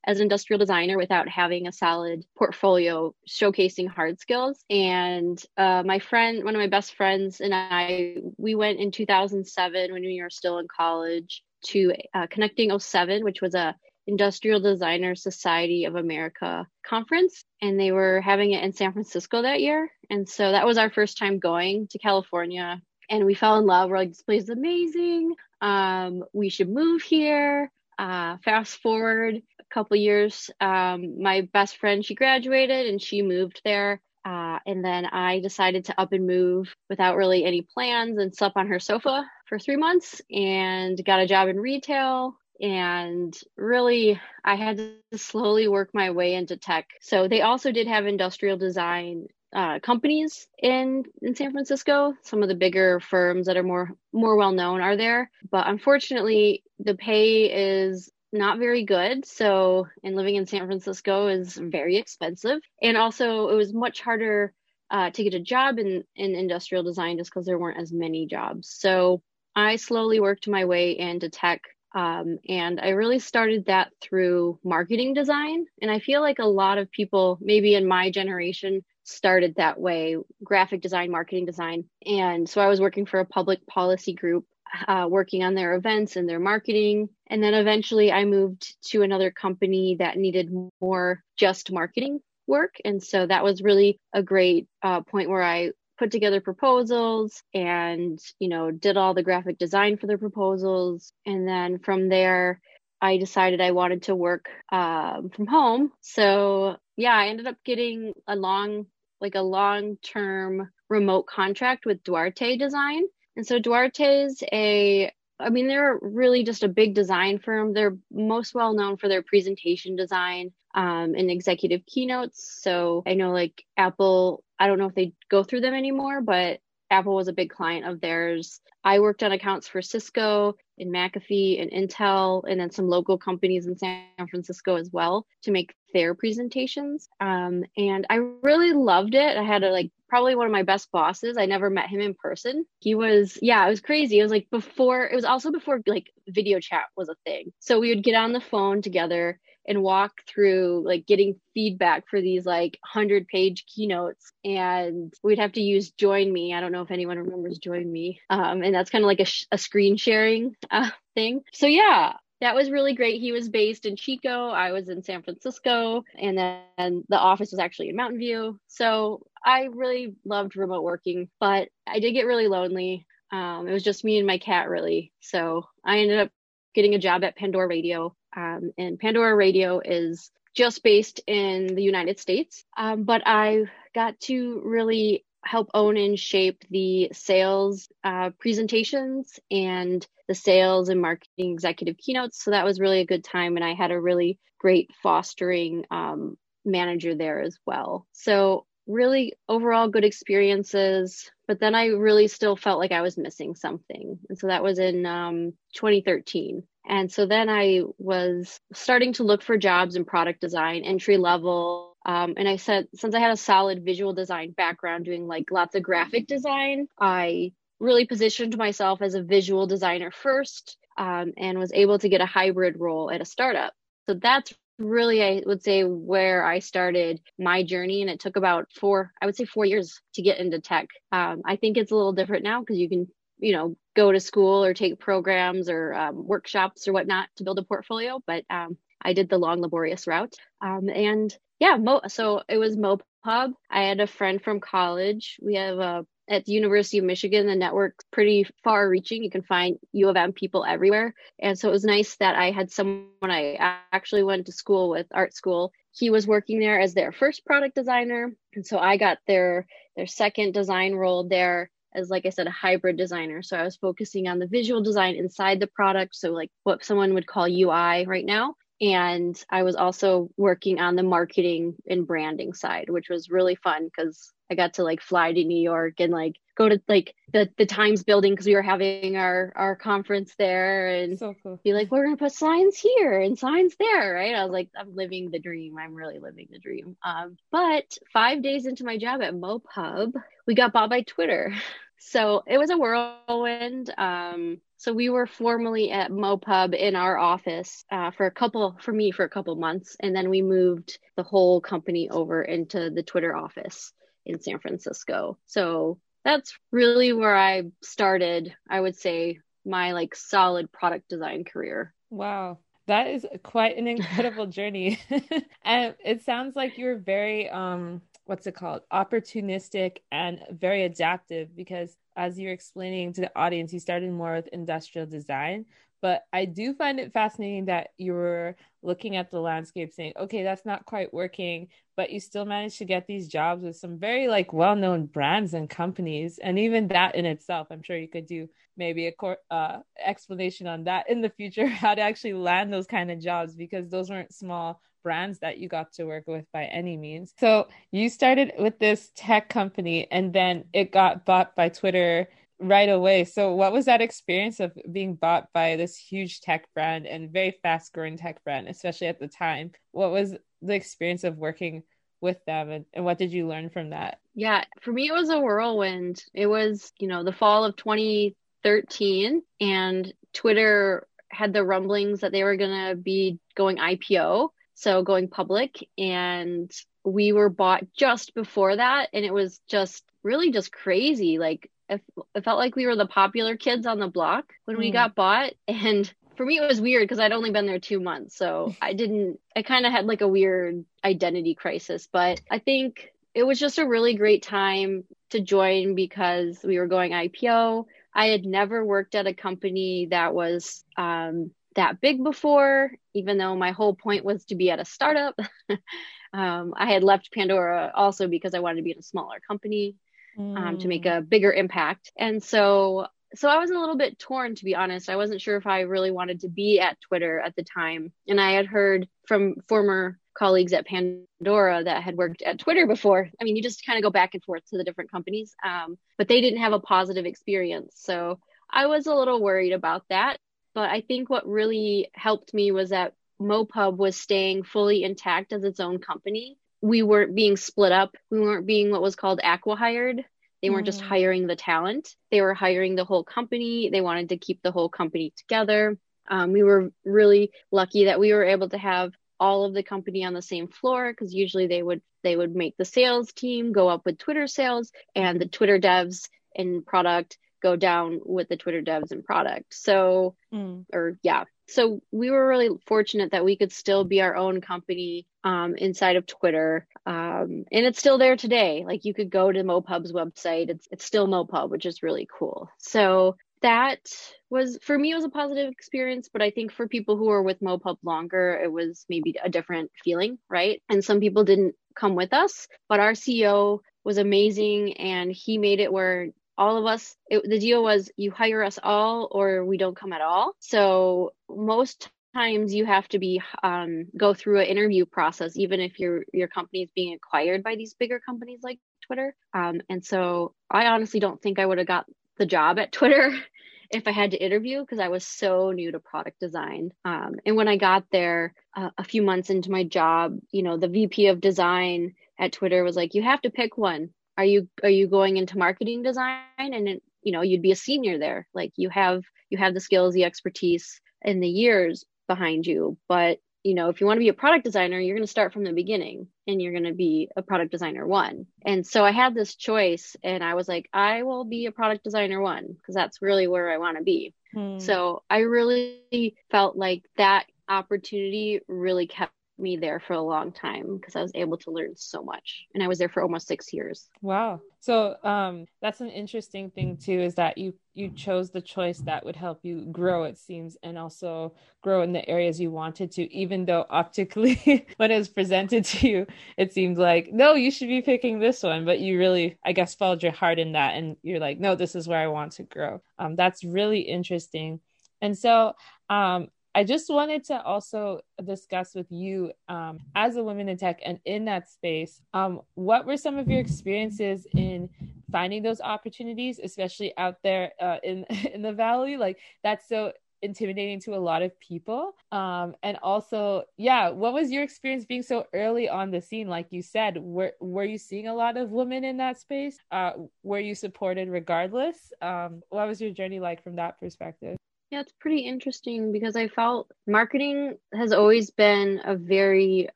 as 0.07 0.19
an 0.19 0.25
industrial 0.25 0.59
designer 0.59 0.97
without 0.97 1.29
having 1.29 1.67
a 1.67 1.73
solid 1.73 2.25
portfolio 2.37 3.15
showcasing 3.29 3.89
hard 3.89 4.21
skills. 4.21 4.65
And 4.71 5.43
uh, 5.57 5.83
my 5.85 5.99
friend, 5.99 6.45
one 6.45 6.55
of 6.55 6.61
my 6.61 6.69
best 6.69 6.95
friends, 6.95 7.41
and 7.41 7.55
I, 7.55 8.17
we 8.37 8.55
went 8.55 8.81
in 8.81 8.91
2007 8.91 9.93
when 9.93 10.03
we 10.03 10.23
were 10.23 10.31
still 10.31 10.59
in 10.59 10.67
college 10.69 11.43
to 11.67 11.93
uh, 12.15 12.27
Connecting 12.31 12.77
07, 12.79 13.25
which 13.25 13.41
was 13.41 13.55
a 13.55 13.75
Industrial 14.09 14.59
Designer 14.59 15.15
Society 15.15 15.85
of 15.85 15.95
America 15.95 16.67
conference, 16.85 17.45
and 17.61 17.79
they 17.79 17.93
were 17.93 18.23
having 18.23 18.53
it 18.53 18.65
in 18.65 18.73
San 18.73 18.93
Francisco 18.95 19.43
that 19.43 19.61
year. 19.61 19.91
And 20.09 20.27
so 20.27 20.51
that 20.51 20.65
was 20.65 20.79
our 20.79 20.89
first 20.89 21.19
time 21.19 21.39
going 21.39 21.89
to 21.89 21.99
California, 21.99 22.81
and 23.11 23.27
we 23.27 23.35
fell 23.35 23.59
in 23.59 23.67
love. 23.67 23.91
We're 23.91 23.99
like, 23.99 24.09
this 24.09 24.23
place 24.23 24.45
is 24.45 24.49
amazing. 24.49 25.35
Um, 25.61 26.25
we 26.33 26.49
should 26.49 26.71
move 26.71 27.03
here. 27.03 27.71
Uh, 27.99 28.37
fast 28.45 28.81
forward 28.81 29.43
couple 29.71 29.97
years, 29.97 30.51
um, 30.61 31.23
my 31.23 31.49
best 31.53 31.77
friend 31.79 32.05
she 32.05 32.15
graduated 32.15 32.87
and 32.87 33.01
she 33.01 33.23
moved 33.23 33.61
there. 33.65 34.01
Uh, 34.25 34.59
and 34.67 34.85
then 34.85 35.07
I 35.07 35.41
decided 35.41 35.87
to 35.87 36.01
up 36.01 36.13
and 36.13 36.27
move 36.27 36.75
without 36.91 37.17
really 37.17 37.45
any 37.45 37.63
plans 37.63 38.19
and 38.19 38.35
slept 38.35 38.57
on 38.57 38.69
her 38.69 38.81
sofa 38.81 39.25
for 39.47 39.59
three 39.59 39.77
months 39.77 40.21
and 40.31 41.03
got 41.05 41.21
a 41.21 41.27
job 41.27 41.49
in 41.49 41.59
retail. 41.59 42.37
And 42.61 43.39
really, 43.57 44.21
I 44.45 44.57
had 44.57 44.79
to 44.79 45.19
slowly 45.19 45.69
work 45.69 45.91
my 45.95 46.11
way 46.11 46.35
into 46.35 46.57
tech. 46.57 46.89
So 47.01 47.29
they 47.29 47.43
also 47.43 47.71
did 47.73 47.87
have 47.87 48.07
industrial 48.07 48.59
design 48.59 49.29
uh, 49.55 49.79
companies 49.81 50.47
in 50.63 51.05
in 51.23 51.35
San 51.35 51.53
Francisco. 51.53 52.15
Some 52.23 52.43
of 52.43 52.49
the 52.49 52.55
bigger 52.55 53.01
firms 53.01 53.47
that 53.47 53.57
are 53.57 53.63
more 53.63 53.93
more 54.13 54.37
well 54.37 54.53
known 54.53 54.81
are 54.81 54.97
there, 54.97 55.31
but 55.51 55.69
unfortunately, 55.69 56.65
the 56.79 56.95
pay 56.95 57.47
is 57.87 58.11
not 58.33 58.59
very 58.59 58.85
good. 58.85 59.25
So, 59.27 59.87
and 60.03 60.17
living 60.17 60.37
in 60.37 60.47
San 60.47 60.67
Francisco 60.67 61.29
is 61.29 61.57
very 61.57 61.97
expensive, 61.97 62.61
and 62.83 62.97
also 62.97 63.49
it 63.49 63.55
was 63.55 63.73
much 63.73 64.01
harder 64.01 64.53
uh, 64.91 65.11
to 65.11 65.23
get 65.23 65.35
a 65.35 65.41
job 65.41 65.79
in 65.79 66.05
in 66.17 66.35
industrial 66.35 66.83
design 66.83 67.19
just 67.19 67.31
because 67.31 67.47
there 67.47 67.59
weren't 67.59 67.81
as 67.81 67.93
many 67.93 68.27
jobs. 68.27 68.69
So, 68.71 69.23
I 69.57 69.77
slowly 69.77 70.21
worked 70.21 70.49
my 70.49 70.65
way 70.65 70.97
into 70.99 71.29
tech. 71.29 71.63
Um, 71.95 72.39
and 72.47 72.79
I 72.81 72.91
really 72.91 73.19
started 73.19 73.67
that 73.67 73.93
through 74.01 74.59
marketing 74.63 75.15
design. 75.15 75.65
And 75.81 75.91
I 75.91 76.01
feel 76.01 76.21
like 76.21 76.39
a 76.39 76.45
lot 76.45 76.79
of 76.79 76.91
people, 76.91 77.39
maybe 77.41 77.75
in 77.75 77.89
my 77.89 78.11
generation, 78.11 78.85
started 79.05 79.55
that 79.57 79.81
way 79.81 80.17
graphic 80.45 80.83
design, 80.83 81.11
marketing 81.11 81.47
design. 81.47 81.85
And 82.05 82.49
so 82.49 82.61
I 82.61 82.69
was 82.69 82.81
working 82.81 83.07
for 83.07 83.21
a 83.21 83.25
public 83.25 83.67
policy 83.67 84.13
group, 84.13 84.45
uh, 84.87 85.07
working 85.09 85.43
on 85.43 85.55
their 85.55 85.75
events 85.75 86.17
and 86.17 86.29
their 86.29 86.41
marketing. 86.41 87.09
And 87.29 87.43
then 87.43 87.55
eventually 87.55 88.13
I 88.13 88.25
moved 88.25 88.77
to 88.91 89.03
another 89.03 89.31
company 89.31 89.97
that 89.99 90.17
needed 90.17 90.51
more 90.81 91.23
just 91.37 91.73
marketing 91.73 92.21
work. 92.47 92.77
And 92.85 93.03
so 93.03 93.27
that 93.27 93.45
was 93.45 93.63
really 93.63 93.99
a 94.13 94.23
great 94.23 94.69
uh, 94.83 95.03
point 95.03 95.29
where 95.29 95.43
I 95.43 95.73
put 95.99 96.11
together 96.11 96.41
proposals 96.41 97.43
and 97.53 98.21
you 98.39 98.49
know 98.49 98.71
did 98.71 98.97
all 98.97 99.15
the 99.15 99.23
graphic 99.23 99.59
design 99.59 99.97
for 99.97 100.07
the 100.07 100.17
proposals 100.17 101.13
and 101.27 101.47
then 101.49 101.81
from 101.81 102.09
there 102.09 102.61
i 103.03 103.17
decided 103.17 103.61
i 103.61 103.73
wanted 103.73 104.05
to 104.05 104.15
work 104.15 104.49
um, 104.71 105.29
from 105.35 105.49
home 105.49 105.91
so 106.01 106.77
yeah 106.97 107.17
i 107.17 107.27
ended 107.27 107.49
up 107.49 107.57
getting 107.65 108.13
a 108.29 108.37
long 108.37 108.87
like 109.21 109.35
a 109.35 109.41
long 109.41 109.97
term 109.97 110.71
remote 110.89 111.27
contract 111.27 111.87
with 111.87 112.03
Duarte 112.03 112.57
Design. 112.57 113.05
And 113.39 113.47
so 113.47 113.61
Duarte 113.61 114.25
is 114.25 114.43
a 114.53 115.13
I 115.41 115.51
mean, 115.51 115.69
they're 115.69 115.97
really 116.03 116.43
just 116.43 116.65
a 116.65 116.69
big 116.69 116.95
design 116.95 117.39
firm. 117.39 117.73
They're 117.73 117.97
most 118.11 118.57
well 118.57 118.75
known 118.75 118.97
for 118.97 119.09
their 119.09 119.23
presentation 119.23 119.95
design 119.95 120.51
um, 120.75 121.15
and 121.15 121.31
executive 121.31 121.87
keynotes. 121.87 122.59
So 122.61 123.05
I 123.07 123.15
know, 123.15 123.31
like 123.31 123.65
Apple, 123.77 124.43
I 124.59 124.67
don't 124.67 124.81
know 124.81 124.89
if 124.89 124.97
they 124.97 125.13
go 125.31 125.45
through 125.45 125.61
them 125.61 125.75
anymore, 125.75 126.21
but 126.23 126.59
Apple 126.91 127.15
was 127.15 127.29
a 127.29 127.33
big 127.33 127.51
client 127.51 127.87
of 127.87 128.01
theirs. 128.01 128.61
I 128.83 128.99
worked 128.99 129.23
on 129.23 129.31
accounts 129.31 129.69
for 129.69 129.81
Cisco 129.81 130.57
and 130.77 130.93
McAfee 130.93 131.63
and 131.63 131.71
Intel, 131.71 132.43
and 132.49 132.59
then 132.59 132.73
some 132.73 132.89
local 132.89 133.19
companies 133.19 133.69
in 133.69 133.79
San 133.79 134.07
Francisco 134.29 134.75
as 134.75 134.91
well 134.93 135.25
to 135.43 135.53
make 135.53 135.75
their 135.93 136.15
presentations. 136.15 137.09
Um, 137.21 137.65
and 137.77 138.07
I 138.11 138.17
really 138.43 138.73
loved 138.73 139.15
it. 139.15 139.37
I 139.37 139.43
had 139.43 139.65
a 139.65 139.71
like 139.71 139.91
probably 140.09 140.35
one 140.35 140.47
of 140.47 140.53
my 140.53 140.63
best 140.63 140.91
bosses. 140.91 141.37
I 141.37 141.47
never 141.47 141.71
met 141.71 141.89
him 141.89 142.01
in 142.01 142.15
person. 142.15 142.65
He 142.81 142.95
was, 142.95 143.39
yeah, 143.43 143.67
it 143.67 143.71
was 143.71 143.81
crazy. 143.81 144.19
It 144.19 144.23
was 144.23 144.33
like 144.33 144.49
before, 144.51 145.05
it 145.05 145.15
was 145.15 145.25
also 145.25 145.51
before 145.51 145.81
like 145.87 146.11
video 146.27 146.61
chat 146.61 146.85
was 146.97 147.09
a 147.09 147.17
thing. 147.27 147.53
So 147.59 147.79
we 147.79 147.91
would 147.91 148.05
get 148.05 148.15
on 148.15 148.33
the 148.33 148.41
phone 148.41 148.81
together 148.83 149.39
and 149.69 149.83
walk 149.83 150.23
through 150.27 150.83
like 150.85 151.07
getting 151.07 151.39
feedback 151.53 152.09
for 152.09 152.21
these 152.21 152.47
like 152.47 152.79
100 152.83 153.29
page 153.29 153.67
keynotes 153.67 154.33
and 154.43 155.13
we'd 155.23 155.39
have 155.39 155.53
to 155.53 155.61
use 155.61 155.91
join 155.91 156.33
me 156.33 156.55
i 156.55 156.61
don't 156.61 156.73
know 156.73 156.81
if 156.81 156.91
anyone 156.91 157.19
remembers 157.19 157.59
join 157.59 157.91
me 157.93 158.19
um, 158.31 158.63
and 158.63 158.75
that's 158.75 158.91
kind 158.91 159.05
of 159.05 159.07
like 159.07 159.21
a, 159.21 159.27
sh- 159.27 159.47
a 159.53 159.59
screen 159.59 159.97
sharing 159.97 160.57
uh, 160.71 160.89
thing 161.15 161.43
so 161.53 161.67
yeah 161.67 162.15
that 162.41 162.55
was 162.55 162.71
really 162.71 162.95
great. 162.95 163.21
He 163.21 163.33
was 163.33 163.49
based 163.49 163.87
in 163.87 163.97
Chico. 163.97 164.49
I 164.49 164.73
was 164.73 164.89
in 164.89 165.03
San 165.03 165.23
Francisco, 165.23 166.05
and 166.17 166.39
then 166.39 167.05
the 167.09 167.19
office 167.19 167.51
was 167.51 167.59
actually 167.59 167.89
in 167.89 167.97
Mountain 167.97 168.19
View. 168.19 168.59
So 168.69 169.27
I 169.45 169.69
really 169.73 170.15
loved 170.25 170.57
remote 170.57 170.83
working, 170.83 171.29
but 171.41 171.69
I 171.87 172.01
did 172.01 172.13
get 172.13 172.27
really 172.27 172.49
lonely. 172.49 173.07
Um, 173.33 173.69
it 173.69 173.73
was 173.73 173.83
just 173.83 174.05
me 174.05 174.19
and 174.19 174.27
my 174.27 174.39
cat, 174.39 174.69
really. 174.69 175.13
So 175.21 175.67
I 175.85 175.99
ended 175.99 176.19
up 176.19 176.31
getting 176.75 176.95
a 176.95 176.99
job 176.99 177.25
at 177.25 177.37
Pandora 177.37 177.67
Radio 177.67 178.15
um, 178.37 178.73
and 178.79 178.99
Pandora 178.99 179.35
Radio 179.35 179.81
is 179.85 180.31
just 180.55 180.83
based 180.83 181.21
in 181.27 181.75
the 181.75 181.83
United 181.83 182.19
States. 182.19 182.65
Um, 182.77 183.05
but 183.05 183.23
I 183.27 183.65
got 183.95 184.19
to 184.21 184.61
really 184.65 185.25
help 185.45 185.71
own 185.75 185.97
and 185.97 186.19
shape 186.19 186.65
the 186.71 187.11
sales 187.13 187.89
uh, 188.05 188.31
presentations 188.39 189.39
and 189.51 190.07
the 190.27 190.35
sales 190.35 190.89
and 190.89 191.01
marketing 191.01 191.53
executive 191.53 191.97
keynotes. 191.97 192.43
So 192.43 192.51
that 192.51 192.65
was 192.65 192.81
really 192.81 193.01
a 193.01 193.07
good 193.07 193.25
time. 193.25 193.57
And 193.57 193.65
I 193.65 193.75
had 193.75 193.91
a 193.91 194.01
really 194.01 194.39
great 194.59 194.91
fostering 195.03 195.85
um, 195.91 196.37
manager 196.65 197.15
there 197.15 197.41
as 197.41 197.59
well. 197.67 198.07
So, 198.13 198.67
really 198.87 199.35
overall 199.51 199.89
good 199.89 200.05
experiences. 200.05 201.31
But 201.47 201.61
then 201.61 201.75
I 201.75 201.89
really 201.89 202.27
still 202.27 202.57
felt 202.57 202.79
like 202.79 202.93
I 202.93 203.03
was 203.03 203.19
missing 203.19 203.55
something. 203.55 204.19
And 204.29 204.39
so 204.39 204.47
that 204.47 204.63
was 204.63 204.79
in 204.79 205.05
um, 205.05 205.53
2013. 205.75 206.63
And 206.89 207.13
so 207.13 207.27
then 207.27 207.51
I 207.51 207.83
was 207.99 208.59
starting 208.73 209.13
to 209.15 209.25
look 209.25 209.43
for 209.43 209.59
jobs 209.59 209.95
in 209.95 210.07
product 210.07 210.41
design, 210.41 210.85
entry 210.85 211.19
level. 211.19 211.88
Um, 212.09 212.35
and 212.39 212.49
I 212.49 212.57
said, 212.57 212.89
since 212.95 213.15
I 213.15 213.21
had 213.21 213.33
a 213.33 213.37
solid 213.37 213.85
visual 213.85 214.15
design 214.15 214.53
background 214.53 215.05
doing 215.05 215.27
like 215.27 215.51
lots 215.51 215.75
of 215.75 215.83
graphic 215.83 216.27
design, 216.27 216.89
I 216.99 217.53
really 217.81 218.07
positioned 218.07 218.57
myself 218.57 219.03
as 219.03 219.15
a 219.15 219.23
visual 219.23 219.67
designer 219.67 220.11
first 220.11 220.79
um, 220.97 221.35
and 221.37 221.59
was 221.59 221.71
able 221.75 221.99
to 221.99 222.09
get 222.09 222.23
a 222.23 222.27
hybrid 222.27 222.81
role 222.81 223.11
at 223.11 223.21
a 223.21 223.27
startup. 223.27 223.75
So 224.09 224.15
that's 224.15 224.55
really, 224.79 225.23
I 225.23 225.43
would 225.45 225.63
say, 225.63 225.85
where 225.85 226.47
I 226.47 226.61
started 226.61 227.21
my 227.39 227.63
journey. 227.63 228.01
And 228.01 228.11
it 228.11 228.21
took 228.21 228.37
about 228.37 228.69
four, 228.73 229.13
I 229.21 229.27
would 229.27 229.37
say, 229.37 229.45
four 229.45 229.67
years 229.67 230.01
to 230.15 230.23
get 230.23 230.39
into 230.39 230.61
tech. 230.61 230.89
Um, 231.13 231.43
I 231.45 231.57
think 231.57 231.77
it's 231.77 231.93
a 231.93 231.95
little 231.95 232.15
different 232.15 232.43
now 232.43 232.61
because 232.61 232.79
you 232.79 232.89
can 232.89 233.07
you 233.41 233.53
know 233.53 233.77
go 233.95 234.11
to 234.11 234.19
school 234.19 234.65
or 234.65 234.75
take 234.75 234.99
programs 234.99 235.69
or 235.69 235.95
um, 235.95 236.27
workshops 236.27 236.89
or 236.89 236.93
whatnot 236.93 237.29
to 237.37 237.45
build 237.45 237.59
a 237.59 237.63
portfolio 237.63 238.21
but 238.27 238.45
um, 238.51 238.77
i 239.03 239.13
did 239.13 239.29
the 239.29 239.39
long 239.39 239.61
laborious 239.61 240.07
route 240.07 240.35
um, 240.61 240.89
and 240.89 241.37
yeah 241.59 241.77
Mo- 241.77 242.03
so 242.09 242.43
it 242.49 242.59
was 242.59 242.77
mopub 242.77 243.53
i 243.71 243.83
had 243.83 244.01
a 244.01 244.07
friend 244.07 244.43
from 244.43 244.61
college 244.61 245.39
we 245.43 245.55
have 245.55 245.79
a 245.79 246.07
at 246.29 246.45
the 246.45 246.53
University 246.53 246.99
of 246.99 247.05
Michigan, 247.05 247.47
the 247.47 247.57
network's 247.57 248.05
pretty 248.13 248.47
far 248.63 248.89
reaching. 248.89 249.25
You 249.25 249.31
can 249.31 249.43
find 249.43 249.79
U 249.93 250.09
of 250.09 250.17
M 250.17 250.33
people 250.33 250.65
everywhere. 250.65 251.15
And 251.39 251.59
so 251.59 251.69
it 251.69 251.73
was 251.73 251.85
nice 251.85 252.17
that 252.17 252.37
I 252.37 252.51
had 252.51 252.71
someone 252.71 253.09
I 253.23 253.57
actually 253.93 254.23
went 254.23 254.47
to 254.47 254.53
school 254.53 254.91
with, 254.91 255.07
art 255.13 255.35
school. 255.35 255.73
He 255.93 256.11
was 256.11 256.27
working 256.27 256.61
there 256.61 256.81
as 256.81 256.95
their 256.95 257.13
first 257.13 257.47
product 257.47 257.75
designer. 257.75 258.33
And 258.55 258.67
so 258.67 258.79
I 258.79 258.97
got 258.97 259.19
their 259.27 259.67
their 259.97 260.07
second 260.07 260.53
design 260.53 260.95
role 260.95 261.27
there 261.27 261.71
as 261.95 262.11
like 262.11 262.27
I 262.27 262.31
said, 262.31 262.47
a 262.47 262.51
hybrid 262.51 262.99
designer. 262.99 263.43
So 263.43 263.57
I 263.57 263.65
was 263.65 263.77
focusing 263.77 264.29
on 264.29 264.39
the 264.39 264.47
visual 264.47 264.83
design 264.83 265.17
inside 265.17 265.59
the 265.59 265.67
product. 265.67 266.15
So 266.15 266.33
like 266.33 266.51
what 266.63 266.85
someone 266.85 267.15
would 267.15 267.27
call 267.27 267.47
UI 267.47 268.05
right 268.07 268.25
now. 268.25 268.55
And 268.81 269.43
I 269.51 269.65
was 269.65 269.77
also 269.77 270.31
working 270.37 270.79
on 270.79 270.95
the 270.95 271.03
marketing 271.03 271.75
and 271.89 272.07
branding 272.07 272.55
side, 272.55 272.91
which 272.91 273.09
was 273.09 273.31
really 273.31 273.57
fun 273.57 273.85
because 273.87 274.33
I 274.51 274.55
got 274.55 274.75
to 274.75 274.83
like 274.85 275.03
fly 275.03 275.33
to 275.33 275.45
New 275.45 275.61
York 275.61 275.95
and 275.99 276.13
like 276.13 276.37
go 276.57 276.69
to 276.69 276.81
like 276.89 277.15
the 277.33 277.51
the 277.59 277.67
Times 277.67 278.03
building 278.03 278.33
because 278.33 278.47
we 278.47 278.55
were 278.55 278.63
having 278.63 279.17
our 279.17 279.53
our 279.55 279.77
conference 279.77 280.35
there 280.39 280.89
and 280.89 281.19
so 281.19 281.35
cool. 281.43 281.61
be 281.63 281.73
like, 281.73 281.91
we're 281.91 282.05
gonna 282.05 282.17
put 282.17 282.33
signs 282.33 282.79
here 282.79 283.21
and 283.21 283.39
signs 283.39 283.75
there, 283.79 284.15
right? 284.15 284.35
I 284.35 284.45
was 284.45 284.53
like, 284.53 284.71
I'm 284.79 284.95
living 284.95 285.31
the 285.31 285.39
dream. 285.39 285.77
I'm 285.77 285.95
really 285.95 286.19
living 286.19 286.49
the 286.51 286.59
dream. 286.59 286.97
Um, 287.05 287.37
but 287.51 287.99
five 288.13 288.43
days 288.43 288.67
into 288.67 288.85
my 288.85 288.97
job 288.97 289.23
at 289.23 289.35
MoPub, 289.35 290.13
we 290.47 290.55
got 290.55 290.73
bought 290.73 290.91
by 290.91 291.03
Twitter. 291.03 291.55
So 292.01 292.45
it 292.47 292.59
was 292.59 292.71
a 292.71 292.79
whirlwind. 292.79 293.93
Um, 293.99 294.61
so 294.79 294.93
we 294.93 295.11
were 295.11 295.27
formally 295.27 295.91
at 295.91 296.13
MoPub 296.13 296.73
in 296.73 296.95
our 296.95 297.19
office 297.19 297.85
uh, 297.91 298.13
for 298.13 298.27
a 298.27 298.31
couple, 298.31 298.79
for 298.81 298.93
me, 298.93 299.11
for 299.11 299.25
a 299.25 299.29
couple 299.29 299.55
months, 299.57 299.97
and 299.99 300.15
then 300.15 300.31
we 300.31 300.41
moved 300.41 300.99
the 301.17 301.25
whole 301.25 301.61
company 301.61 302.09
over 302.09 302.43
into 302.43 302.89
the 302.89 303.03
Twitter 303.03 303.37
office 303.37 303.93
in 304.25 304.41
San 304.41 304.61
Francisco. 304.61 305.37
So 305.47 305.99
that's 306.25 306.57
really 306.71 307.13
where 307.13 307.37
I 307.37 307.65
started, 307.83 308.55
I 308.71 308.81
would 308.81 308.95
say, 308.95 309.41
my 309.65 309.93
like 309.93 310.15
solid 310.15 310.71
product 310.71 311.09
design 311.09 311.43
career. 311.43 311.93
Wow. 312.11 312.59
That 312.87 313.09
is 313.09 313.27
quite 313.43 313.77
an 313.77 313.89
incredible 313.89 314.47
journey. 314.47 315.01
and 315.65 315.95
it 316.05 316.23
sounds 316.23 316.55
like 316.55 316.79
you're 316.79 316.99
very 316.99 317.51
um 317.51 318.01
what's 318.29 318.47
it 318.47 318.55
called? 318.55 318.83
opportunistic 318.93 319.99
and 320.13 320.41
very 320.51 320.85
adaptive 320.85 321.57
because 321.57 321.97
as 322.15 322.39
you're 322.39 322.53
explaining 322.53 323.13
to 323.15 323.23
the 323.23 323.33
audience, 323.35 323.73
you 323.73 323.81
started 323.81 324.13
more 324.13 324.35
with 324.35 324.49
industrial 324.49 325.07
design, 325.07 325.65
but 326.03 326.25
I 326.33 326.45
do 326.45 326.75
find 326.75 327.01
it 327.01 327.15
fascinating 327.15 327.65
that 327.67 327.89
you 327.97 328.13
were 328.13 328.55
looking 328.83 329.17
at 329.17 329.31
the 329.31 329.41
landscape 329.41 329.93
saying, 329.93 330.13
okay, 330.19 330.43
that's 330.43 330.67
not 330.67 330.85
quite 330.85 331.13
working, 331.15 331.69
but 331.97 332.11
you 332.11 332.21
still 332.21 332.45
managed 332.45 332.79
to 332.79 332.85
get 332.85 333.07
these 333.07 333.29
jobs 333.29 333.65
with 333.65 333.77
some 333.77 333.99
very 333.99 334.29
like 334.29 334.53
well-known 334.53 335.07
brands 335.07 335.55
and 335.55 335.71
companies. 335.71 336.39
And 336.39 336.59
even 336.59 336.89
that 336.89 337.15
in 337.15 337.25
itself, 337.25 337.69
I'm 337.71 337.83
sure 337.83 337.97
you 337.97 338.09
could 338.09 338.27
do 338.27 338.47
maybe 338.77 339.07
a 339.07 339.13
cor- 339.13 339.39
uh, 339.51 339.79
explanation 340.05 340.67
on 340.67 340.85
that 340.85 341.09
in 341.09 341.23
the 341.23 341.31
future, 341.31 341.67
how 341.67 341.95
to 341.95 342.03
actually 342.03 342.35
land 342.35 342.73
those 342.73 342.87
kind 342.87 343.11
of 343.11 343.21
jobs 343.21 343.57
because 343.57 343.89
those 343.89 344.11
weren't 344.11 344.35
small 344.35 344.83
brands 345.09 345.39
that 345.39 345.57
you 345.57 345.69
got 345.69 345.91
to 345.95 346.05
work 346.05 346.25
with 346.27 346.45
by 346.53 346.65
any 346.65 346.99
means. 346.99 347.33
So 347.39 347.69
you 347.91 348.11
started 348.11 348.53
with 348.59 348.79
this 348.79 349.11
tech 349.17 349.49
company 349.49 350.07
and 350.11 350.35
then 350.35 350.65
it 350.75 350.93
got 350.93 351.25
bought 351.25 351.57
by 351.57 351.71
Twitter 351.71 352.29
right 352.61 352.91
away. 352.91 353.25
So, 353.25 353.55
what 353.55 353.73
was 353.73 353.87
that 353.87 354.03
experience 354.03 354.61
of 354.61 354.77
being 354.93 355.15
bought 355.15 355.49
by 355.55 355.77
this 355.77 355.97
huge 355.97 356.43
tech 356.43 356.69
brand 356.75 357.07
and 357.07 357.33
very 357.33 357.55
fast 357.63 357.95
growing 357.95 358.19
tech 358.19 358.45
brand, 358.45 358.69
especially 358.69 359.07
at 359.07 359.19
the 359.19 359.29
time? 359.29 359.71
What 359.93 360.11
was 360.11 360.35
the 360.61 360.75
experience 360.75 361.25
of 361.25 361.39
working 361.39 361.85
with 362.21 362.45
them 362.45 362.69
and, 362.71 362.85
and 362.93 363.05
what 363.05 363.17
did 363.17 363.33
you 363.33 363.47
learn 363.49 363.71
from 363.71 363.91
that? 363.91 364.19
Yeah, 364.35 364.65
for 364.83 364.93
me, 364.93 365.09
it 365.09 365.15
was 365.15 365.31
a 365.31 365.41
whirlwind. 365.41 366.23
It 366.35 366.49
was, 366.49 366.93
you 366.99 367.09
know, 367.09 367.25
the 367.25 367.33
fall 367.33 367.65
of 367.65 367.77
2013, 367.77 369.43
and 369.61 370.13
Twitter 370.35 371.07
had 371.31 371.53
the 371.53 371.65
rumblings 371.65 372.21
that 372.21 372.33
they 372.33 372.43
were 372.43 372.57
going 372.57 372.89
to 372.89 372.97
be 372.97 373.39
going 373.55 373.77
IPO, 373.77 374.51
so 374.79 375.03
going 375.03 375.29
public. 375.29 375.87
And 375.99 376.71
we 377.05 377.33
were 377.33 377.49
bought 377.49 377.85
just 377.97 378.33
before 378.35 378.77
that. 378.77 379.09
And 379.13 379.25
it 379.25 379.35
was 379.35 379.61
just 379.69 380.05
really 380.23 380.53
just 380.53 380.71
crazy. 380.71 381.39
Like 381.39 381.69
it, 381.89 382.01
it 382.35 382.45
felt 382.45 382.59
like 382.59 382.77
we 382.77 382.87
were 382.87 382.95
the 382.95 383.07
popular 383.07 383.57
kids 383.57 383.87
on 383.87 383.99
the 383.99 384.07
block 384.07 384.53
when 384.67 384.77
mm. 384.77 384.81
we 384.81 384.89
hmm. 384.89 384.95
got 384.95 385.15
bought. 385.15 385.53
And 385.69 386.13
for 386.37 386.47
me, 386.47 386.59
it 386.59 386.69
was 386.69 386.81
weird 386.81 387.03
because 387.03 387.19
I'd 387.19 387.33
only 387.33 387.51
been 387.51 387.67
there 387.67 387.81
two 387.81 387.99
months. 387.99 388.37
So 388.37 388.77
I 388.83 388.93
didn't, 388.93 389.41
I 389.57 389.63
kind 389.63 389.85
of 389.85 389.91
had 389.91 390.07
like 390.07 390.21
a 390.21 390.29
weird 390.29 390.85
identity 391.05 391.57
crisis. 391.57 392.09
But 392.11 392.41
I 392.49 392.61
think 392.61 393.13
it 393.35 393.43
was 393.43 393.59
just 393.59 393.79
a 393.79 393.87
really 393.87 394.15
great 394.15 394.45
time 394.45 395.05
to 395.31 395.41
join 395.41 395.97
because 395.97 396.61
we 396.63 396.79
were 396.79 396.87
going 396.87 397.11
IPO. 397.11 397.87
I 398.15 398.27
had 398.27 398.45
never 398.45 398.85
worked 398.85 399.17
at 399.17 399.27
a 399.27 399.35
company 399.35 400.07
that 400.11 400.35
was 400.35 400.85
um, 400.97 401.51
that 401.79 402.01
big 402.01 402.23
before, 402.23 402.91
even 403.15 403.39
though 403.39 403.55
my 403.55 403.71
whole 403.71 403.95
point 403.95 404.25
was 404.25 404.45
to 404.47 404.57
be 404.57 404.71
at 404.71 404.81
a 404.81 404.85
startup. 404.85 405.39
um, 406.33 406.75
I 406.77 406.93
had 406.93 407.05
left 407.05 407.33
Pandora 407.33 407.93
also 407.95 408.27
because 408.27 408.53
I 408.53 408.59
wanted 408.59 408.77
to 408.77 408.83
be 408.83 408.91
in 408.91 408.99
a 408.99 409.03
smaller 409.03 409.39
company 409.47 409.95
um, 410.39 410.79
to 410.79 410.89
make 410.89 411.05
mm. 411.05 411.19
a 411.19 411.21
bigger 411.21 411.53
impact. 411.53 412.13
And 412.19 412.43
so, 412.43 413.07
so 413.35 413.49
I 413.49 413.59
was 413.59 413.71
a 413.71 413.79
little 413.79 413.97
bit 413.97 414.19
torn, 414.19 414.55
to 414.57 414.65
be 414.65 414.75
honest. 414.75 415.09
I 415.09 415.17
wasn't 415.17 415.41
sure 415.41 415.57
if 415.57 415.67
I 415.67 415.81
really 415.81 416.11
wanted 416.11 416.41
to 416.41 416.49
be 416.49 416.81
at 416.81 417.01
Twitter 417.01 417.41
at 417.41 417.57
the 417.57 417.65
time. 417.65 418.13
And 418.27 418.41
I 418.41 418.53
had 418.53 418.67
heard 418.67 419.09
from 419.27 419.57
former 419.69 420.19
colleagues 420.37 420.73
at 420.73 420.87
Pandora 420.87 421.85
that 421.85 422.03
had 422.03 422.17
worked 422.17 422.43
at 422.43 422.59
Twitter 422.59 422.87
before. 422.87 423.29
I 423.41 423.45
mean, 423.45 423.57
you 423.57 423.63
just 423.63 423.85
kind 423.85 423.99
of 423.99 424.03
go 424.03 424.11
back 424.11 424.35
and 424.35 424.43
forth 424.45 424.65
to 424.71 424.79
the 424.79 424.85
different 424.85 425.11
companies, 425.11 425.55
um, 425.65 425.99
but 426.17 426.29
they 426.29 426.41
didn't 426.41 426.61
have 426.61 426.73
a 426.73 426.81
positive 426.81 427.27
experience. 427.27 427.95
So 427.97 428.39
I 428.71 428.87
was 428.87 429.07
a 429.07 429.15
little 429.15 429.43
worried 429.43 429.73
about 429.73 430.05
that. 430.11 430.39
But 430.75 430.91
I 430.91 431.01
think 431.01 431.29
what 431.29 431.49
really 431.49 432.11
helped 432.15 432.55
me 432.55 432.71
was 432.73 432.91
that 432.91 433.15
MoPub 433.41 433.97
was 433.97 434.17
staying 434.17 434.65
fully 434.65 435.03
intact 435.03 435.53
as 435.53 435.65
its 435.65 435.81
own 435.81 435.99
company 435.99 436.59
we 436.81 437.03
weren't 437.03 437.35
being 437.35 437.57
split 437.57 437.93
up. 437.93 438.17
We 438.31 438.41
weren't 438.41 438.67
being 438.67 438.91
what 438.91 439.03
was 439.03 439.17
called 439.17 439.41
acqui-hired. 439.43 440.25
They 440.63 440.71
weren't 440.71 440.85
mm. 440.85 440.87
just 440.87 441.01
hiring 441.01 441.47
the 441.47 441.57
talent. 441.57 442.15
They 442.31 442.41
were 442.41 442.55
hiring 442.55 442.95
the 442.95 443.05
whole 443.05 443.25
company. 443.25 443.91
They 443.91 444.01
wanted 444.01 444.31
to 444.31 444.39
keep 444.39 444.63
the 444.63 444.73
whole 444.73 444.89
company 444.89 445.33
together. 445.37 445.99
Um, 446.29 446.53
we 446.53 446.63
were 446.63 446.93
really 447.05 447.53
lucky 447.71 448.07
that 448.07 448.21
we 448.21 448.33
were 448.33 448.45
able 448.45 448.69
to 448.69 448.79
have 448.79 449.13
all 449.41 449.65
of 449.65 449.75
the 449.75 449.83
company 449.83 450.25
on 450.25 450.35
the 450.35 450.43
same 450.43 450.69
floor 450.69 451.13
because 451.13 451.33
usually 451.33 451.69
they 451.69 451.83
would 451.83 452.03
they 452.25 452.37
would 452.37 452.55
make 452.55 452.77
the 452.77 452.85
sales 452.85 453.33
team 453.33 453.73
go 453.73 453.89
up 453.89 454.05
with 454.05 454.19
Twitter 454.19 454.49
sales 454.49 454.91
and 455.15 455.41
the 455.41 455.47
Twitter 455.47 455.79
devs 455.79 456.29
and 456.57 456.85
product 456.85 457.39
go 457.63 457.77
down 457.77 458.21
with 458.25 458.49
the 458.49 458.57
Twitter 458.57 458.83
devs 458.83 459.11
and 459.11 459.25
product. 459.25 459.75
So, 459.75 460.35
mm. 460.53 460.85
or 460.93 461.19
yeah. 461.23 461.45
So 461.69 462.01
we 462.11 462.31
were 462.31 462.49
really 462.49 462.71
fortunate 462.87 463.33
that 463.33 463.45
we 463.45 463.57
could 463.57 463.73
still 463.73 464.05
be 464.05 464.23
our 464.23 464.35
own 464.35 464.61
company 464.61 465.27
um, 465.45 465.75
inside 465.77 466.17
of 466.17 466.27
Twitter. 466.27 466.87
Um, 467.05 467.65
and 467.71 467.87
it's 467.87 467.99
still 467.99 468.19
there 468.19 468.37
today. 468.37 468.85
Like 468.87 469.05
you 469.05 469.13
could 469.13 469.31
go 469.31 469.53
to 469.53 469.63
MoPub's 469.63 470.13
website. 470.13 470.71
It's, 470.71 470.89
it's 470.91 471.05
still 471.05 471.29
MoPub, 471.29 471.69
which 471.69 471.85
is 471.85 472.03
really 472.03 472.27
cool. 472.39 472.71
So 472.79 473.37
that 473.61 474.01
was, 474.49 474.79
for 474.83 474.99
me, 474.99 475.11
it 475.11 475.17
was 475.17 475.25
a 475.25 475.31
positive 475.31 475.71
experience. 475.71 476.31
But 476.33 476.41
I 476.41 476.51
think 476.51 476.73
for 476.73 476.89
people 476.89 477.19
who 477.19 477.27
were 477.27 477.43
with 477.43 477.61
MoPub 477.61 477.99
longer, 478.03 478.59
it 478.63 478.73
was 478.73 479.05
maybe 479.11 479.35
a 479.43 479.51
different 479.51 479.91
feeling, 480.03 480.39
right? 480.49 480.83
And 480.89 481.05
some 481.05 481.21
people 481.21 481.45
didn't 481.45 481.75
come 481.95 482.15
with 482.15 482.33
us, 482.33 482.69
but 482.89 483.01
our 483.01 483.13
CEO 483.13 483.81
was 484.05 484.17
amazing 484.17 484.95
and 484.95 485.31
he 485.31 485.59
made 485.59 485.81
it 485.81 485.93
where 485.93 486.29
all 486.59 486.77
of 486.77 486.85
us 486.85 487.17
it, 487.29 487.49
the 487.49 487.59
deal 487.59 487.83
was 487.83 488.11
you 488.17 488.31
hire 488.31 488.63
us 488.63 488.79
all 488.83 489.29
or 489.31 489.65
we 489.65 489.79
don't 489.79 489.97
come 489.97 490.13
at 490.13 490.21
all. 490.21 490.55
So 490.59 491.33
most 491.49 492.11
times 492.35 492.75
you 492.75 492.85
have 492.85 493.09
to 493.09 493.19
be 493.19 493.41
um, 493.63 494.07
go 494.17 494.35
through 494.35 494.61
an 494.61 494.67
interview 494.67 495.07
process 495.07 495.57
even 495.57 495.81
if 495.81 495.99
your 495.99 496.25
your 496.33 496.49
company 496.49 496.83
is 496.83 496.91
being 496.95 497.15
acquired 497.15 497.63
by 497.63 497.77
these 497.77 497.95
bigger 497.95 498.21
companies 498.21 498.61
like 498.63 498.79
twitter. 499.07 499.35
Um, 499.55 499.81
and 499.89 500.05
so 500.05 500.55
i 500.71 500.87
honestly 500.87 501.21
don't 501.21 501.41
think 501.41 501.59
i 501.59 501.67
would 501.67 501.79
have 501.79 501.87
got 501.87 502.07
the 502.37 502.47
job 502.47 502.79
at 502.79 502.93
twitter 502.93 503.35
if 503.91 504.07
i 504.07 504.11
had 504.11 504.33
to 504.33 504.45
interview 504.45 504.81
because 504.81 504.99
i 504.99 505.09
was 505.09 505.25
so 505.25 505.71
new 505.73 505.91
to 505.93 505.99
product 505.99 506.39
design. 506.39 506.91
Um, 507.05 507.37
and 507.47 507.57
when 507.57 507.69
i 507.69 507.77
got 507.77 508.05
there 508.13 508.55
uh, 508.77 508.91
a 508.99 509.05
few 509.05 509.23
months 509.23 509.49
into 509.49 509.71
my 509.71 509.85
job 509.85 510.39
you 510.53 510.63
know 510.63 510.77
the 510.77 510.89
vp 510.89 511.29
of 511.29 511.41
design 511.41 512.15
at 512.39 512.53
twitter 512.53 512.85
was 512.85 512.97
like 512.97 513.15
you 513.15 513.23
have 513.23 513.41
to 513.43 513.51
pick 513.51 513.79
one 513.79 514.11
are 514.39 514.45
you 514.45 514.69
are 514.83 514.89
you 514.89 515.09
going 515.09 515.37
into 515.37 515.59
marketing 515.59 516.03
design? 516.03 516.39
And 516.59 516.89
it, 516.89 517.03
you 517.23 517.33
know 517.33 517.43
you'd 517.43 517.63
be 517.63 517.73
a 517.73 517.77
senior 517.77 518.19
there. 518.19 518.47
Like 518.55 518.73
you 518.77 518.89
have 518.89 519.25
you 519.51 519.59
have 519.59 519.75
the 519.75 519.81
skills 519.81 520.15
the 520.15 520.25
expertise 520.25 521.01
and 521.21 521.43
the 521.43 521.49
years 521.49 522.05
behind 522.29 522.67
you. 522.67 522.97
But 523.09 523.41
you 523.65 523.75
know 523.75 523.89
if 523.89 524.01
you 524.01 524.07
want 524.07 524.17
to 524.17 524.21
be 524.21 524.29
a 524.29 524.35
product 524.35 524.65
designer 524.65 525.01
you're 525.01 525.17
going 525.17 525.27
to 525.27 525.31
start 525.31 525.53
from 525.53 525.65
the 525.65 525.73
beginning 525.73 526.29
and 526.47 526.63
you're 526.63 526.73
going 526.73 526.85
to 526.85 526.95
be 526.95 527.29
a 527.37 527.43
product 527.43 527.73
designer 527.73 528.07
one. 528.07 528.47
And 528.65 528.87
so 528.87 529.05
i 529.05 529.11
had 529.11 529.35
this 529.35 529.57
choice 529.57 530.15
and 530.23 530.45
i 530.45 530.55
was 530.55 530.69
like 530.69 530.89
i 530.93 531.25
will 531.25 531.45
be 531.45 531.67
a 531.67 531.73
product 531.73 532.05
designer 532.05 532.41
one 532.41 532.69
because 532.69 532.95
that's 532.95 533.21
really 533.21 533.49
where 533.49 533.69
i 533.71 533.79
want 533.79 533.99
to 533.99 534.05
be. 534.05 534.33
Hmm. 534.55 534.79
so 534.79 535.23
i 535.29 535.41
really 535.41 536.37
felt 536.51 536.77
like 536.77 537.03
that 537.17 537.47
opportunity 537.69 538.61
really 538.69 539.09
kept 539.09 539.33
me 539.59 539.77
there 539.77 540.01
for 540.01 540.13
a 540.13 540.21
long 540.21 540.53
time 540.53 540.97
because 540.97 541.17
I 541.17 541.23
was 541.23 541.33
able 541.35 541.57
to 541.59 541.71
learn 541.71 541.97
so 541.97 542.23
much. 542.23 542.67
And 542.75 542.83
I 542.83 542.89
was 542.89 542.99
there 542.99 543.09
for 543.09 543.23
almost 543.23 543.47
six 543.47 543.73
years. 543.73 544.09
Wow. 544.23 544.61
So 544.81 545.17
um 545.25 545.67
that's 545.83 546.01
an 546.01 546.11
interesting 546.11 546.71
thing 546.71 546.97
too, 546.97 547.21
is 547.21 547.35
that 547.35 547.59
you 547.59 547.75
you 547.95 548.11
chose 548.11 548.51
the 548.51 548.61
choice 548.61 548.99
that 549.01 549.25
would 549.25 549.35
help 549.35 549.61
you 549.65 549.87
grow, 549.91 550.25
it 550.25 550.39
seems, 550.39 550.77
and 550.83 550.97
also 550.97 551.55
grow 551.83 552.03
in 552.03 552.13
the 552.13 552.29
areas 552.29 552.61
you 552.61 552.71
wanted 552.71 553.11
to, 553.13 553.33
even 553.35 553.65
though 553.65 553.85
optically 553.91 554.87
when 554.99 555.11
it 555.11 555.19
was 555.19 555.29
presented 555.29 555.85
to 555.85 556.09
you, 556.09 556.27
it 556.57 556.73
seemed 556.73 556.97
like, 556.99 557.33
no, 557.33 557.55
you 557.55 557.71
should 557.71 557.89
be 557.89 558.03
picking 558.03 558.39
this 558.39 558.63
one. 558.63 558.85
But 558.85 559.01
you 559.01 559.19
really, 559.19 559.59
I 559.65 559.73
guess, 559.73 559.95
followed 559.95 560.23
your 560.23 560.33
heart 560.33 560.59
in 560.59 560.73
that 560.73 560.95
and 560.95 561.17
you're 561.23 561.41
like, 561.41 561.59
no, 561.59 561.75
this 561.75 561.95
is 561.97 562.07
where 562.07 562.21
I 562.21 562.29
want 562.29 562.53
to 562.53 562.63
grow. 562.63 563.03
Um, 563.19 563.35
that's 563.35 563.65
really 563.65 564.01
interesting. 564.01 564.81
And 565.21 565.37
so 565.37 565.73
um 566.09 566.49
I 566.75 566.85
just 566.85 567.09
wanted 567.09 567.45
to 567.45 567.63
also 567.63 568.21
discuss 568.45 568.95
with 568.95 569.11
you, 569.11 569.53
um, 569.69 569.99
as 570.15 570.37
a 570.37 570.45
woman 570.45 570.69
in 570.69 570.77
tech 570.77 571.01
and 571.05 571.19
in 571.25 571.45
that 571.47 571.69
space, 571.69 572.21
um, 572.35 572.61
what 572.75 573.07
were 573.07 573.17
some 573.17 573.39
of 573.39 573.49
your 573.49 573.61
experiences 573.61 574.47
in 574.55 574.89
finding 575.33 575.63
those 575.63 575.81
opportunities, 575.81 576.61
especially 576.63 577.13
out 577.17 577.37
there 577.43 577.73
uh, 577.81 577.97
in 578.03 578.25
in 578.55 578.63
the 578.63 578.73
valley? 578.73 579.17
Like 579.17 579.39
that's 579.63 579.89
so 579.89 580.13
intimidating 580.43 581.01
to 581.01 581.15
a 581.15 581.19
lot 581.19 581.43
of 581.43 581.59
people. 581.59 582.15
Um, 582.31 582.77
and 582.83 582.97
also, 583.03 583.65
yeah, 583.77 584.11
what 584.11 584.33
was 584.33 584.51
your 584.51 584.63
experience 584.63 585.05
being 585.05 585.23
so 585.23 585.47
early 585.53 585.89
on 585.89 586.11
the 586.11 586.21
scene? 586.21 586.49
Like 586.49 586.69
you 586.71 586.83
said, 586.83 587.19
were 587.19 587.53
were 587.61 587.85
you 587.85 587.99
seeing 587.99 588.29
a 588.29 588.35
lot 588.35 588.57
of 588.57 588.71
women 588.71 589.05
in 589.05 589.17
that 589.17 589.41
space? 589.41 589.79
Uh, 589.91 590.13
were 590.43 590.61
you 590.61 590.75
supported 590.75 591.29
regardless? 591.29 592.13
Um, 592.23 592.63
what 592.69 592.87
was 592.87 593.01
your 593.01 593.11
journey 593.11 593.41
like 593.41 593.63
from 593.63 593.77
that 593.77 593.99
perspective? 593.99 594.57
Yeah, 594.91 595.01
it's 595.01 595.13
pretty 595.21 595.41
interesting 595.41 596.13
because 596.13 596.35
I 596.35 596.49
felt 596.49 596.91
marketing 597.07 597.77
has 597.93 598.13
always 598.13 598.51
been 598.51 599.01
a 599.05 599.17
very 599.17 599.89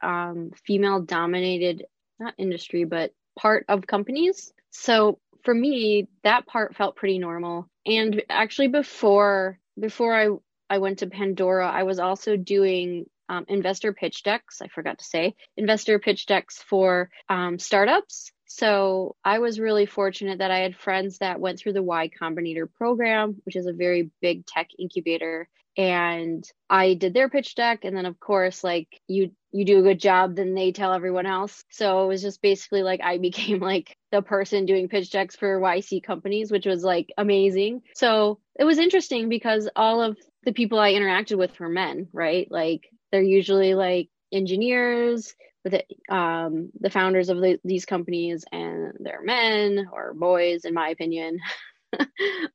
um, 0.03 0.51
female 0.67 1.01
dominated, 1.01 1.87
not 2.21 2.35
industry, 2.37 2.85
but 2.85 3.13
part 3.39 3.65
of 3.69 3.87
companies. 3.87 4.53
So 4.71 5.19
for 5.45 5.55
me, 5.55 6.09
that 6.25 6.47
part 6.47 6.77
felt 6.77 6.97
pretty 6.97 7.19
normal. 7.19 7.69
And 7.87 8.23
actually, 8.29 8.69
before 8.69 9.59
before 9.81 10.15
I 10.15 10.29
I 10.69 10.79
went 10.79 10.99
to 10.99 11.07
Pandora, 11.07 11.71
I 11.71 11.85
was 11.85 11.99
also 11.99 12.37
doing 12.37 13.07
um, 13.31 13.47
investor 13.49 13.95
pitch 13.95 14.23
decks. 14.23 14.61
I 14.61 14.69
forgot 14.69 14.99
to 14.99 15.05
say 15.05 15.35
investor 15.57 15.99
pitch 15.99 16.27
decks 16.27 16.63
for 16.63 17.09
um, 17.31 17.59
startups. 17.59 18.31
So 18.55 19.17
I 19.25 19.39
was 19.39 19.59
really 19.59 19.87
fortunate 19.87 20.41
that 20.41 20.51
I 20.51 20.59
had 20.59 20.77
friends 20.77 21.19
that 21.19 21.41
went 21.41 21.59
through 21.59 21.73
the 21.73 21.83
Y 21.83 22.11
Combinator 22.21 22.71
program, 22.71 23.41
which 23.45 23.57
is 23.57 23.65
a 23.65 23.73
very 23.73 24.11
big 24.21 24.45
tech 24.45 24.69
incubator. 24.79 25.49
And 25.79 26.45
I 26.69 26.93
did 26.93 27.15
their 27.15 27.31
pitch 27.31 27.55
deck. 27.55 27.85
And 27.85 27.97
then 27.97 28.05
of 28.05 28.21
course, 28.21 28.63
like 28.63 28.89
you 29.09 29.31
you 29.53 29.65
do 29.65 29.79
a 29.79 29.83
good 29.83 29.99
job, 29.99 30.37
then 30.37 30.55
they 30.55 30.73
tell 30.73 30.93
everyone 30.93 31.25
else. 31.25 31.65
So 31.71 32.05
it 32.05 32.09
was 32.09 32.21
just 32.21 32.43
basically 32.43 32.83
like 32.83 33.01
I 33.03 33.17
became 33.29 33.59
like 33.59 33.97
the 34.11 34.21
person 34.21 34.67
doing 34.67 34.89
pitch 34.91 35.11
decks 35.11 35.35
for 35.35 35.59
YC 35.59 36.03
companies, 36.03 36.53
which 36.53 36.67
was 36.67 36.85
like 36.85 37.11
amazing. 37.17 37.81
So 37.95 38.39
it 38.59 38.65
was 38.65 38.79
interesting 38.79 39.31
because 39.31 39.67
all 39.75 40.03
of 40.03 40.19
the 40.45 40.53
people 40.53 40.79
I 40.79 40.93
interacted 40.93 41.39
with 41.39 41.59
were 41.59 41.71
men, 41.71 42.09
right? 42.13 42.47
Like 42.51 42.91
they're 43.11 43.23
usually 43.23 43.75
like 43.75 44.11
engineers 44.31 45.35
it, 45.65 45.87
um, 46.09 46.71
the 46.81 46.91
founders 46.91 47.29
of 47.29 47.39
the, 47.39 47.59
these 47.65 47.85
companies 47.85 48.45
and 48.51 48.95
they're 49.01 49.23
men 49.23 49.89
or 49.93 50.15
boys 50.15 50.65
in 50.65 50.75
my 50.75 50.89
opinion. 50.89 51.39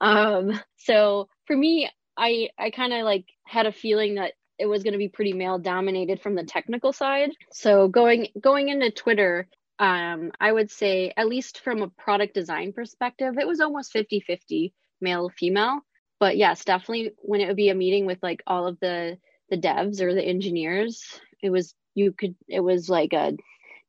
Um, 0.02 0.60
so 0.78 1.30
for 1.46 1.56
me 1.56 1.90
i 2.18 2.50
i 2.58 2.72
kind 2.72 2.92
of 2.92 3.06
like 3.06 3.26
had 3.46 3.68
a 3.68 3.72
feeling 3.72 4.16
that 4.16 4.34
it 4.58 4.66
was 4.66 4.82
going 4.82 4.94
to 4.94 4.98
be 4.98 5.08
pretty 5.08 5.34
male 5.34 5.60
dominated 5.60 6.20
from 6.22 6.34
the 6.34 6.44
technical 6.44 6.92
side. 6.92 7.30
So 7.52 7.88
going 7.88 8.30
going 8.42 8.70
into 8.70 8.90
twitter 8.92 9.48
um, 9.80 10.32
i 10.40 10.52
would 10.52 10.72
say 10.72 11.14
at 11.16 11.28
least 11.28 11.60
from 11.60 11.84
a 11.84 11.90
product 11.90 12.34
design 12.34 12.74
perspective 12.74 13.38
it 13.38 13.48
was 13.48 13.62
almost 13.62 13.92
50 13.92 14.22
50 14.22 14.74
male 15.00 15.30
female. 15.30 15.82
But 16.20 16.38
yes 16.38 16.66
definitely 16.66 17.12
when 17.20 17.42
it 17.42 17.48
would 17.48 17.56
be 17.56 17.70
a 17.70 17.76
meeting 17.76 18.06
with 18.06 18.22
like 18.24 18.42
all 18.48 18.68
of 18.68 18.80
the 18.80 19.18
the 19.50 19.58
devs 19.58 20.02
or 20.02 20.14
the 20.14 20.24
engineers 20.24 21.04
it 21.42 21.52
was 21.52 21.76
you 21.98 22.12
could 22.12 22.36
it 22.48 22.60
was 22.60 22.90
like 22.90 23.14
a 23.14 23.34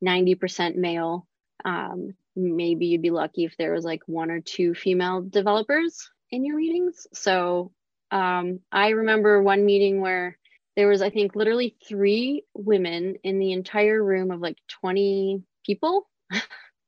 90% 0.04 0.76
male. 0.76 1.26
Um, 1.64 2.14
maybe 2.34 2.86
you'd 2.86 3.02
be 3.02 3.10
lucky 3.10 3.44
if 3.44 3.56
there 3.56 3.72
was 3.72 3.84
like 3.84 4.02
one 4.06 4.30
or 4.30 4.40
two 4.40 4.74
female 4.74 5.22
developers 5.22 6.10
in 6.30 6.44
your 6.44 6.56
meetings. 6.56 7.06
So 7.12 7.72
um, 8.10 8.60
i 8.72 8.88
remember 8.88 9.42
one 9.42 9.66
meeting 9.66 10.00
where 10.00 10.38
there 10.76 10.88
was 10.88 11.02
i 11.02 11.10
think 11.10 11.36
literally 11.36 11.76
three 11.86 12.44
women 12.54 13.16
in 13.22 13.38
the 13.38 13.52
entire 13.52 14.02
room 14.02 14.30
of 14.30 14.40
like 14.40 14.56
20 14.80 15.42
people. 15.64 16.08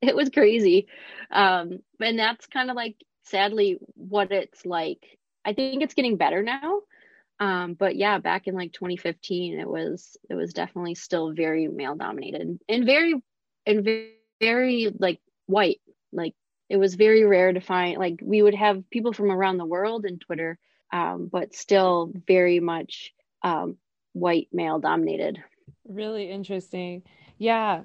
It 0.03 0.17
was 0.17 0.31
crazy. 0.31 0.87
Um, 1.31 1.81
and 2.01 2.19
that's 2.19 2.47
kind 2.47 2.71
of 2.71 2.77
like 2.77 2.97
sadly 3.25 3.79
what 3.97 4.33
it's 4.33 4.65
like. 4.65 5.05
I 5.45 5.53
think 5.53 5.83
it's 5.83 5.93
getting 5.93 6.17
better 6.17 6.43
now 6.43 6.81
um, 7.41 7.73
but 7.73 7.97
yeah, 7.97 8.19
back 8.19 8.47
in 8.47 8.55
like 8.55 8.73
2015, 8.73 9.59
it 9.59 9.67
was 9.67 10.19
it 10.29 10.35
was 10.35 10.53
definitely 10.53 10.95
still 10.95 11.33
very 11.33 11.67
male 11.69 11.97
dominated 11.97 12.61
and 12.69 12.85
very 12.85 13.15
and 13.67 13.89
very, 14.41 14.95
like 14.99 15.21
white. 15.47 15.81
Like 16.13 16.35
it 16.69 16.77
was 16.77 16.95
very 16.95 17.25
rare 17.25 17.53
to 17.53 17.61
find 17.61 17.99
like 17.99 18.21
we 18.23 18.43
would 18.43 18.55
have 18.55 18.89
people 18.91 19.15
from 19.15 19.31
around 19.31 19.57
the 19.57 19.65
world 19.65 20.05
in 20.05 20.19
Twitter, 20.19 20.59
um, 20.93 21.31
but 21.33 21.55
still 21.55 22.13
very 22.27 22.61
much 22.61 23.13
um, 23.43 23.79
white 24.13 24.49
male 24.53 24.79
dominated. 24.79 25.43
Really 25.89 26.31
interesting. 26.31 27.05
Yeah. 27.39 27.83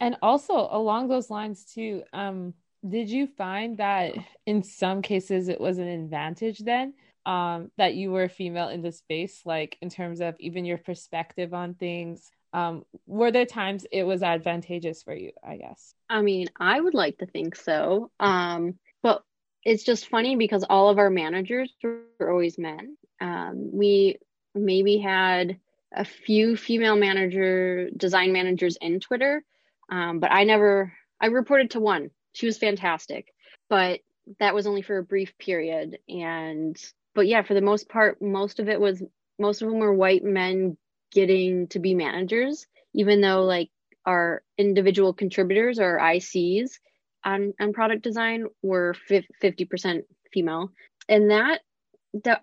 And 0.00 0.16
also 0.22 0.68
along 0.70 1.08
those 1.08 1.30
lines 1.30 1.64
too, 1.64 2.02
um, 2.12 2.54
did 2.88 3.10
you 3.10 3.26
find 3.26 3.78
that 3.78 4.14
in 4.44 4.62
some 4.62 5.02
cases 5.02 5.48
it 5.48 5.60
was 5.60 5.78
an 5.78 5.88
advantage 5.88 6.58
then 6.60 6.94
um, 7.28 7.70
that 7.76 7.94
you 7.94 8.10
were 8.10 8.30
female 8.30 8.70
in 8.70 8.80
the 8.80 8.90
space, 8.90 9.42
like 9.44 9.76
in 9.82 9.90
terms 9.90 10.22
of 10.22 10.34
even 10.40 10.64
your 10.64 10.78
perspective 10.78 11.52
on 11.52 11.74
things? 11.74 12.30
Um, 12.54 12.86
were 13.06 13.30
there 13.30 13.44
times 13.44 13.84
it 13.92 14.04
was 14.04 14.22
advantageous 14.22 15.02
for 15.02 15.14
you, 15.14 15.32
I 15.46 15.58
guess? 15.58 15.92
I 16.08 16.22
mean, 16.22 16.48
I 16.58 16.80
would 16.80 16.94
like 16.94 17.18
to 17.18 17.26
think 17.26 17.54
so. 17.54 18.10
Um, 18.18 18.78
but 19.02 19.22
it's 19.62 19.84
just 19.84 20.08
funny 20.08 20.36
because 20.36 20.64
all 20.70 20.88
of 20.88 20.96
our 20.96 21.10
managers 21.10 21.70
were 21.82 22.30
always 22.30 22.56
men. 22.56 22.96
Um, 23.20 23.72
we 23.74 24.16
maybe 24.54 24.96
had 24.96 25.58
a 25.94 26.06
few 26.06 26.56
female 26.56 26.96
manager, 26.96 27.90
design 27.94 28.32
managers 28.32 28.78
in 28.80 29.00
Twitter, 29.00 29.44
um, 29.90 30.18
but 30.18 30.32
I 30.32 30.44
never, 30.44 30.94
I 31.20 31.26
reported 31.26 31.72
to 31.72 31.80
one. 31.80 32.10
She 32.32 32.46
was 32.46 32.56
fantastic, 32.56 33.34
but 33.68 34.00
that 34.40 34.54
was 34.54 34.66
only 34.66 34.80
for 34.80 34.96
a 34.96 35.02
brief 35.02 35.36
period. 35.38 35.98
And 36.08 36.74
but 37.14 37.26
yeah, 37.26 37.42
for 37.42 37.54
the 37.54 37.60
most 37.60 37.88
part, 37.88 38.20
most 38.22 38.60
of 38.60 38.68
it 38.68 38.80
was 38.80 39.02
most 39.38 39.62
of 39.62 39.68
them 39.68 39.78
were 39.78 39.94
white 39.94 40.24
men 40.24 40.76
getting 41.12 41.68
to 41.68 41.78
be 41.78 41.94
managers, 41.94 42.66
even 42.94 43.20
though 43.20 43.44
like 43.44 43.70
our 44.04 44.42
individual 44.56 45.12
contributors 45.12 45.78
or 45.78 45.98
ICs 45.98 46.78
on, 47.24 47.52
on 47.60 47.72
product 47.72 48.02
design 48.02 48.46
were 48.62 48.94
50% 49.10 50.02
female. 50.32 50.72
And 51.08 51.30
that, 51.30 51.60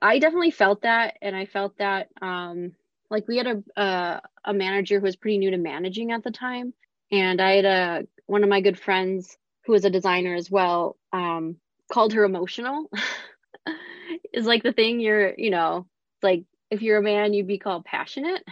I 0.01 0.19
definitely 0.19 0.51
felt 0.51 0.84
that. 0.84 1.17
And 1.21 1.36
I 1.36 1.45
felt 1.45 1.78
that, 1.80 2.10
um, 2.21 2.73
like 3.10 3.28
we 3.28 3.38
had 3.38 3.47
a, 3.47 3.82
a, 3.82 4.21
a 4.45 4.54
manager 4.54 4.99
who 4.99 5.06
was 5.06 5.15
pretty 5.15 5.38
new 5.38 5.51
to 5.51 5.58
managing 5.58 6.12
at 6.12 6.23
the 6.23 6.32
time. 6.32 6.73
And 7.12 7.41
I 7.41 7.56
had 7.56 7.65
a, 7.65 8.08
one 8.25 8.43
of 8.43 8.49
my 8.49 8.62
good 8.62 8.80
friends 8.80 9.38
who 9.65 9.73
was 9.73 9.86
a 9.86 9.89
designer 9.89 10.36
as 10.36 10.49
well, 10.49 10.97
um, 11.12 11.58
called 11.91 12.13
her 12.13 12.23
emotional. 12.23 12.89
is 14.34 14.45
like 14.45 14.63
the 14.63 14.73
thing 14.73 14.99
you're, 14.99 15.34
you 15.38 15.49
know, 15.49 15.88
like 16.21 16.43
if 16.71 16.82
you're 16.82 16.99
a 16.99 17.04
man, 17.04 17.34
you'd 17.34 17.47
be 17.47 17.60
called 17.60 17.86
passionate. 17.86 18.43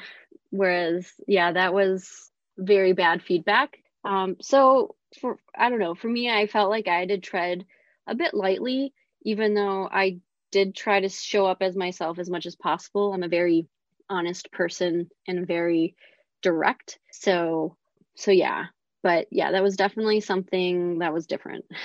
Whereas, 0.49 1.11
yeah, 1.27 1.51
that 1.51 1.73
was 1.73 2.31
very 2.57 2.93
bad 2.93 3.23
feedback. 3.23 3.77
Um, 4.05 4.37
so 4.41 4.95
for 5.19 5.37
I 5.57 5.69
don't 5.69 5.79
know, 5.79 5.95
for 5.95 6.07
me, 6.07 6.29
I 6.29 6.47
felt 6.47 6.69
like 6.69 6.87
I 6.87 7.05
did 7.05 7.23
tread 7.23 7.65
a 8.07 8.15
bit 8.15 8.33
lightly, 8.33 8.93
even 9.23 9.53
though 9.53 9.87
I 9.91 10.19
did 10.51 10.75
try 10.75 10.99
to 10.99 11.09
show 11.09 11.45
up 11.45 11.57
as 11.61 11.75
myself 11.75 12.19
as 12.19 12.29
much 12.29 12.45
as 12.45 12.55
possible. 12.55 13.13
I'm 13.13 13.23
a 13.23 13.27
very 13.27 13.67
honest 14.09 14.51
person 14.51 15.09
and 15.27 15.47
very 15.47 15.95
direct. 16.41 16.99
So 17.11 17.77
so 18.15 18.31
yeah. 18.31 18.65
But 19.01 19.27
yeah, 19.31 19.51
that 19.51 19.63
was 19.63 19.75
definitely 19.75 20.21
something 20.21 20.99
that 20.99 21.13
was 21.13 21.27
different. 21.27 21.65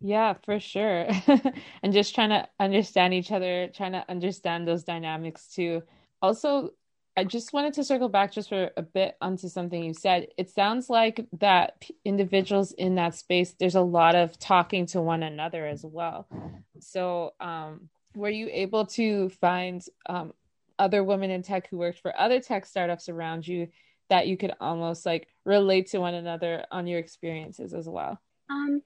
Yeah, 0.00 0.34
for 0.44 0.60
sure. 0.60 1.08
and 1.82 1.92
just 1.92 2.14
trying 2.14 2.30
to 2.30 2.48
understand 2.60 3.14
each 3.14 3.32
other, 3.32 3.68
trying 3.68 3.92
to 3.92 4.04
understand 4.08 4.68
those 4.68 4.84
dynamics 4.84 5.48
too. 5.48 5.82
Also, 6.20 6.70
I 7.16 7.24
just 7.24 7.54
wanted 7.54 7.72
to 7.74 7.84
circle 7.84 8.10
back 8.10 8.32
just 8.32 8.50
for 8.50 8.70
a 8.76 8.82
bit 8.82 9.16
onto 9.22 9.48
something 9.48 9.82
you 9.82 9.94
said. 9.94 10.28
It 10.36 10.50
sounds 10.50 10.90
like 10.90 11.26
that 11.38 11.82
individuals 12.04 12.72
in 12.72 12.96
that 12.96 13.14
space, 13.14 13.54
there's 13.58 13.74
a 13.74 13.80
lot 13.80 14.14
of 14.14 14.38
talking 14.38 14.84
to 14.86 15.00
one 15.00 15.22
another 15.22 15.66
as 15.66 15.82
well. 15.82 16.28
So, 16.78 17.32
um, 17.40 17.88
were 18.14 18.30
you 18.30 18.48
able 18.52 18.86
to 18.86 19.30
find 19.30 19.82
um, 20.08 20.32
other 20.78 21.02
women 21.04 21.30
in 21.30 21.42
tech 21.42 21.68
who 21.68 21.78
worked 21.78 22.00
for 22.00 22.18
other 22.18 22.40
tech 22.40 22.66
startups 22.66 23.08
around 23.08 23.46
you 23.46 23.68
that 24.08 24.26
you 24.26 24.36
could 24.36 24.52
almost 24.60 25.06
like 25.06 25.28
relate 25.44 25.88
to 25.88 25.98
one 25.98 26.14
another 26.14 26.64
on 26.70 26.86
your 26.86 26.98
experiences 26.98 27.72
as 27.72 27.88
well? 27.88 28.20
Um, 28.50 28.82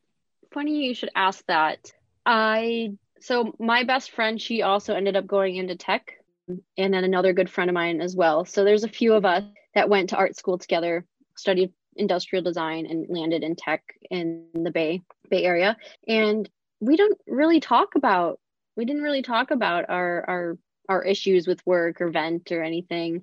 funny 0.52 0.86
you 0.86 0.94
should 0.94 1.10
ask 1.14 1.44
that. 1.46 1.92
I 2.26 2.92
so 3.20 3.54
my 3.58 3.84
best 3.84 4.12
friend, 4.12 4.40
she 4.40 4.62
also 4.62 4.94
ended 4.94 5.16
up 5.16 5.26
going 5.26 5.56
into 5.56 5.76
tech, 5.76 6.14
and 6.48 6.94
then 6.94 7.04
another 7.04 7.32
good 7.32 7.50
friend 7.50 7.70
of 7.70 7.74
mine 7.74 8.00
as 8.00 8.16
well. 8.16 8.44
So 8.44 8.64
there's 8.64 8.84
a 8.84 8.88
few 8.88 9.14
of 9.14 9.24
us 9.24 9.44
that 9.74 9.88
went 9.88 10.10
to 10.10 10.16
art 10.16 10.36
school 10.36 10.58
together, 10.58 11.04
studied 11.36 11.72
industrial 11.96 12.42
design, 12.42 12.86
and 12.86 13.06
landed 13.08 13.42
in 13.42 13.56
tech 13.56 13.82
in 14.10 14.46
the 14.54 14.70
Bay 14.70 15.02
Bay 15.28 15.44
Area. 15.44 15.76
And 16.08 16.48
we 16.80 16.96
don't 16.96 17.18
really 17.26 17.60
talk 17.60 17.94
about 17.94 18.40
we 18.76 18.84
didn't 18.84 19.02
really 19.02 19.22
talk 19.22 19.50
about 19.50 19.88
our 19.88 20.24
our 20.28 20.58
our 20.88 21.04
issues 21.04 21.46
with 21.46 21.64
work 21.66 22.00
or 22.00 22.10
vent 22.10 22.50
or 22.50 22.62
anything. 22.62 23.22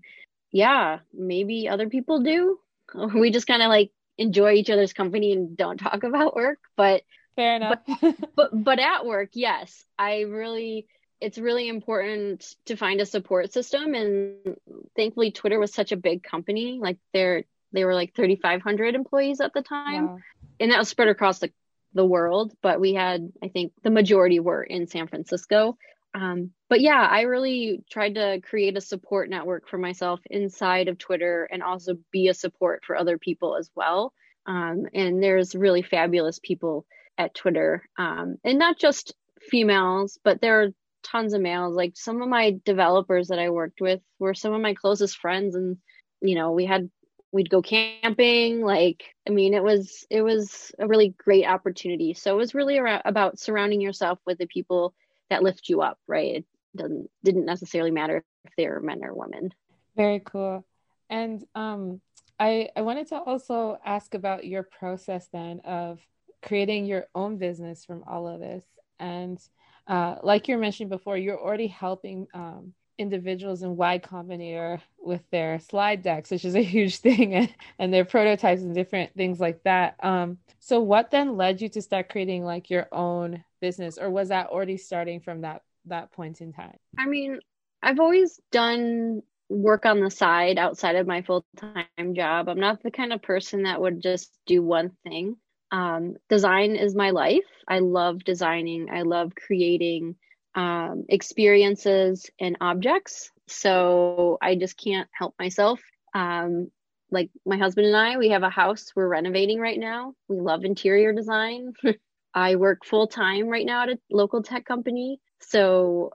Yeah, 0.51 0.99
maybe 1.13 1.67
other 1.67 1.89
people 1.89 2.21
do. 2.21 2.59
We 3.13 3.31
just 3.31 3.47
kind 3.47 3.61
of 3.61 3.67
like 3.67 3.91
enjoy 4.17 4.53
each 4.53 4.69
other's 4.69 4.93
company 4.93 5.33
and 5.33 5.55
don't 5.55 5.77
talk 5.77 6.03
about 6.03 6.35
work, 6.35 6.59
but 6.75 7.03
fair 7.35 7.55
enough. 7.55 7.79
but, 8.01 8.15
but 8.35 8.63
but 8.63 8.79
at 8.79 9.05
work, 9.05 9.29
yes, 9.33 9.85
I 9.97 10.21
really 10.21 10.87
it's 11.19 11.37
really 11.37 11.67
important 11.67 12.55
to 12.65 12.75
find 12.75 13.01
a 13.01 13.05
support 13.05 13.51
system 13.51 13.95
and 13.95 14.55
thankfully 14.95 15.31
Twitter 15.31 15.59
was 15.59 15.73
such 15.73 15.91
a 15.91 15.97
big 15.97 16.23
company. 16.23 16.79
Like 16.81 16.97
they're 17.13 17.43
they 17.73 17.85
were 17.85 17.95
like 17.95 18.15
3500 18.15 18.95
employees 18.95 19.41
at 19.41 19.53
the 19.53 19.61
time. 19.61 20.07
Wow. 20.07 20.19
And 20.59 20.71
that 20.71 20.79
was 20.79 20.89
spread 20.89 21.09
across 21.09 21.39
the 21.39 21.51
the 21.93 22.05
world, 22.05 22.53
but 22.61 22.79
we 22.79 22.93
had 22.93 23.31
I 23.41 23.47
think 23.47 23.73
the 23.83 23.89
majority 23.89 24.39
were 24.39 24.63
in 24.63 24.87
San 24.87 25.07
Francisco. 25.07 25.77
Um, 26.13 26.51
but 26.69 26.81
yeah, 26.81 27.07
I 27.09 27.21
really 27.21 27.83
tried 27.89 28.15
to 28.15 28.41
create 28.41 28.77
a 28.77 28.81
support 28.81 29.29
network 29.29 29.67
for 29.67 29.77
myself 29.77 30.19
inside 30.29 30.87
of 30.87 30.97
Twitter 30.97 31.47
and 31.51 31.63
also 31.63 31.97
be 32.11 32.27
a 32.27 32.33
support 32.33 32.83
for 32.85 32.97
other 32.97 33.17
people 33.17 33.55
as 33.55 33.69
well. 33.75 34.13
Um, 34.45 34.85
and 34.93 35.21
there's 35.21 35.55
really 35.55 35.81
fabulous 35.81 36.39
people 36.39 36.85
at 37.17 37.33
Twitter, 37.33 37.83
um, 37.97 38.37
and 38.43 38.59
not 38.59 38.77
just 38.77 39.15
females, 39.41 40.19
but 40.23 40.41
there 40.41 40.61
are 40.61 40.69
tons 41.03 41.33
of 41.33 41.41
males. 41.41 41.75
Like 41.75 41.93
some 41.95 42.21
of 42.21 42.29
my 42.29 42.59
developers 42.65 43.27
that 43.29 43.39
I 43.39 43.49
worked 43.49 43.81
with 43.81 44.01
were 44.19 44.33
some 44.33 44.53
of 44.53 44.61
my 44.61 44.73
closest 44.73 45.17
friends, 45.17 45.55
and 45.55 45.77
you 46.21 46.35
know, 46.35 46.51
we 46.51 46.65
had 46.65 46.89
we'd 47.31 47.49
go 47.49 47.61
camping. 47.61 48.61
Like, 48.61 49.03
I 49.27 49.31
mean, 49.31 49.53
it 49.53 49.63
was 49.63 50.05
it 50.09 50.21
was 50.21 50.71
a 50.79 50.87
really 50.87 51.09
great 51.17 51.45
opportunity. 51.45 52.13
So 52.13 52.33
it 52.33 52.37
was 52.37 52.55
really 52.55 52.79
about 53.05 53.39
surrounding 53.39 53.81
yourself 53.81 54.19
with 54.25 54.37
the 54.37 54.47
people 54.47 54.93
that 55.29 55.43
lift 55.43 55.69
you 55.69 55.81
up, 55.81 55.99
right? 56.07 56.45
Doesn't 56.75 57.09
didn't 57.23 57.45
necessarily 57.45 57.91
matter 57.91 58.23
if 58.45 58.53
they're 58.57 58.79
men 58.79 59.03
or 59.03 59.13
women. 59.13 59.53
Very 59.95 60.21
cool. 60.23 60.65
And 61.09 61.43
um 61.55 62.01
I 62.39 62.69
I 62.75 62.81
wanted 62.81 63.07
to 63.07 63.19
also 63.19 63.77
ask 63.85 64.13
about 64.13 64.45
your 64.45 64.63
process 64.63 65.27
then 65.31 65.61
of 65.61 65.99
creating 66.41 66.85
your 66.85 67.07
own 67.15 67.37
business 67.37 67.85
from 67.85 68.03
all 68.07 68.27
of 68.27 68.39
this. 68.39 68.63
And 68.99 69.39
uh, 69.87 70.15
like 70.23 70.47
you 70.47 70.57
mentioned 70.57 70.89
before, 70.89 71.17
you're 71.17 71.39
already 71.39 71.67
helping 71.67 72.27
um, 72.33 72.73
individuals 72.97 73.63
in 73.63 73.75
Y 73.75 73.99
Combinator 73.99 74.81
with 74.97 75.21
their 75.31 75.59
slide 75.59 76.01
decks, 76.01 76.31
which 76.31 76.45
is 76.45 76.55
a 76.55 76.63
huge 76.63 76.97
thing, 76.99 77.33
and, 77.33 77.53
and 77.79 77.93
their 77.93 78.05
prototypes 78.05 78.61
and 78.61 78.75
different 78.75 79.13
things 79.15 79.39
like 79.39 79.63
that. 79.63 79.95
Um, 80.01 80.37
so, 80.59 80.79
what 80.79 81.11
then 81.11 81.37
led 81.37 81.61
you 81.61 81.69
to 81.69 81.81
start 81.81 82.09
creating 82.09 82.43
like 82.43 82.69
your 82.69 82.87
own 82.91 83.43
business, 83.61 83.97
or 83.97 84.09
was 84.09 84.29
that 84.29 84.47
already 84.47 84.77
starting 84.77 85.19
from 85.19 85.41
that 85.41 85.63
that 85.89 86.11
point 86.11 86.41
in 86.41 86.53
time? 86.53 86.77
I 86.97 87.05
mean, 87.05 87.39
I've 87.81 87.99
always 87.99 88.39
done 88.51 89.21
work 89.49 89.85
on 89.85 90.01
the 90.01 90.11
side 90.11 90.57
outside 90.57 90.95
of 90.95 91.07
my 91.07 91.21
full 91.21 91.45
time 91.57 92.15
job. 92.15 92.49
I'm 92.49 92.59
not 92.59 92.83
the 92.83 92.91
kind 92.91 93.13
of 93.13 93.21
person 93.21 93.63
that 93.63 93.81
would 93.81 94.01
just 94.01 94.31
do 94.45 94.61
one 94.61 94.91
thing. 95.03 95.37
Um, 95.71 96.15
design 96.29 96.75
is 96.75 96.95
my 96.95 97.11
life. 97.11 97.45
I 97.67 97.79
love 97.79 98.23
designing. 98.23 98.89
I 98.91 99.01
love 99.01 99.33
creating 99.35 100.15
um, 100.55 101.05
experiences 101.09 102.29
and 102.39 102.57
objects. 102.61 103.31
So 103.47 104.37
I 104.41 104.55
just 104.55 104.77
can't 104.77 105.09
help 105.13 105.35
myself. 105.39 105.79
Um, 106.13 106.71
like 107.11 107.29
my 107.45 107.57
husband 107.57 107.87
and 107.87 107.95
I, 107.95 108.17
we 108.17 108.29
have 108.29 108.43
a 108.43 108.49
house 108.49 108.91
we're 108.95 109.07
renovating 109.07 109.59
right 109.59 109.79
now. 109.79 110.13
We 110.27 110.39
love 110.39 110.65
interior 110.65 111.13
design. 111.13 111.73
I 112.33 112.55
work 112.55 112.85
full 112.85 113.07
time 113.07 113.47
right 113.47 113.65
now 113.65 113.83
at 113.83 113.89
a 113.89 113.99
local 114.11 114.43
tech 114.43 114.65
company. 114.65 115.19
So, 115.39 116.11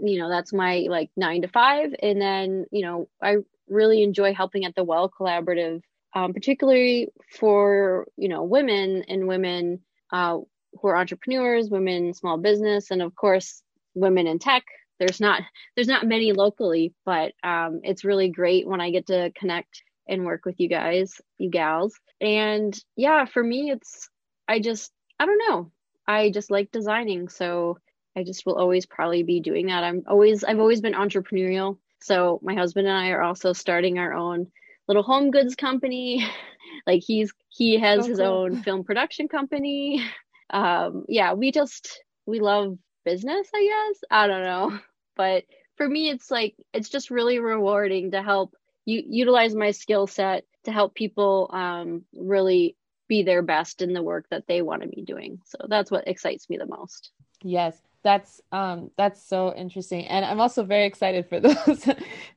you 0.00 0.18
know, 0.18 0.28
that's 0.28 0.52
my 0.52 0.86
like 0.88 1.10
nine 1.16 1.42
to 1.42 1.48
five. 1.48 1.94
And 2.02 2.20
then, 2.20 2.66
you 2.70 2.84
know, 2.84 3.08
I 3.22 3.36
really 3.68 4.02
enjoy 4.02 4.34
helping 4.34 4.64
at 4.64 4.74
the 4.74 4.84
Well 4.84 5.10
Collaborative, 5.10 5.82
um, 6.14 6.32
particularly 6.32 7.08
for, 7.38 8.06
you 8.16 8.28
know, 8.28 8.44
women 8.44 9.04
and 9.08 9.26
women 9.26 9.80
uh, 10.12 10.38
who 10.80 10.88
are 10.88 10.96
entrepreneurs, 10.96 11.70
women 11.70 12.14
small 12.14 12.38
business, 12.38 12.90
and 12.90 13.02
of 13.02 13.14
course, 13.14 13.62
women 13.94 14.26
in 14.26 14.38
tech. 14.38 14.64
There's 14.98 15.20
not 15.20 15.42
there's 15.74 15.88
not 15.88 16.06
many 16.06 16.32
locally, 16.32 16.94
but 17.04 17.32
um, 17.42 17.80
it's 17.82 18.04
really 18.04 18.28
great 18.30 18.66
when 18.66 18.80
I 18.80 18.90
get 18.90 19.06
to 19.08 19.30
connect 19.34 19.82
and 20.08 20.24
work 20.24 20.44
with 20.44 20.58
you 20.58 20.68
guys, 20.68 21.20
you 21.38 21.50
gals. 21.50 21.94
And 22.20 22.78
yeah, 22.96 23.26
for 23.26 23.42
me, 23.42 23.70
it's 23.70 24.08
I 24.48 24.60
just 24.60 24.92
I 25.18 25.26
don't 25.26 25.42
know. 25.48 25.72
I 26.06 26.30
just 26.30 26.50
like 26.50 26.70
designing. 26.70 27.28
So 27.28 27.78
I 28.16 28.24
just 28.24 28.46
will 28.46 28.56
always 28.56 28.86
probably 28.86 29.22
be 29.22 29.40
doing 29.40 29.66
that. 29.66 29.84
I'm 29.84 30.02
always 30.06 30.42
I've 30.42 30.58
always 30.58 30.80
been 30.80 30.94
entrepreneurial. 30.94 31.76
So 32.00 32.40
my 32.42 32.54
husband 32.54 32.88
and 32.88 32.96
I 32.96 33.10
are 33.10 33.22
also 33.22 33.52
starting 33.52 33.98
our 33.98 34.14
own 34.14 34.46
little 34.88 35.02
home 35.02 35.30
goods 35.30 35.54
company. 35.54 36.26
like 36.86 37.02
he's 37.06 37.32
he 37.48 37.78
has 37.78 38.06
oh, 38.06 38.08
his 38.08 38.20
own 38.20 38.62
film 38.62 38.84
production 38.84 39.28
company. 39.28 40.02
Um 40.48 41.06
yeah, 41.08 41.32
we 41.32 41.50
just 41.50 42.04
we 42.24 42.38
love 42.38 42.78
business, 43.04 43.48
I 43.52 43.64
guess. 43.64 44.04
I 44.08 44.26
don't 44.28 44.44
know. 44.44 44.78
But 45.16 45.42
for 45.76 45.88
me 45.88 46.08
it's 46.08 46.30
like 46.30 46.54
it's 46.72 46.88
just 46.88 47.10
really 47.10 47.40
rewarding 47.40 48.12
to 48.12 48.22
help 48.22 48.54
you 48.84 49.02
utilize 49.08 49.56
my 49.56 49.72
skill 49.72 50.06
set 50.06 50.44
to 50.62 50.70
help 50.70 50.94
people 50.94 51.50
um 51.52 52.04
really 52.14 52.76
be 53.08 53.24
their 53.24 53.42
best 53.42 53.82
in 53.82 53.92
the 53.92 54.04
work 54.04 54.26
that 54.30 54.46
they 54.46 54.62
want 54.62 54.82
to 54.82 54.88
be 54.88 55.02
doing. 55.02 55.40
So 55.46 55.58
that's 55.68 55.90
what 55.90 56.06
excites 56.06 56.48
me 56.48 56.58
the 56.58 56.66
most. 56.66 57.10
Yes, 57.42 57.76
that's 58.06 58.40
um 58.52 58.90
that's 58.96 59.20
so 59.28 59.52
interesting. 59.56 60.06
And 60.06 60.24
I'm 60.24 60.40
also 60.40 60.62
very 60.62 60.86
excited 60.86 61.28
for 61.28 61.40
those 61.46 61.88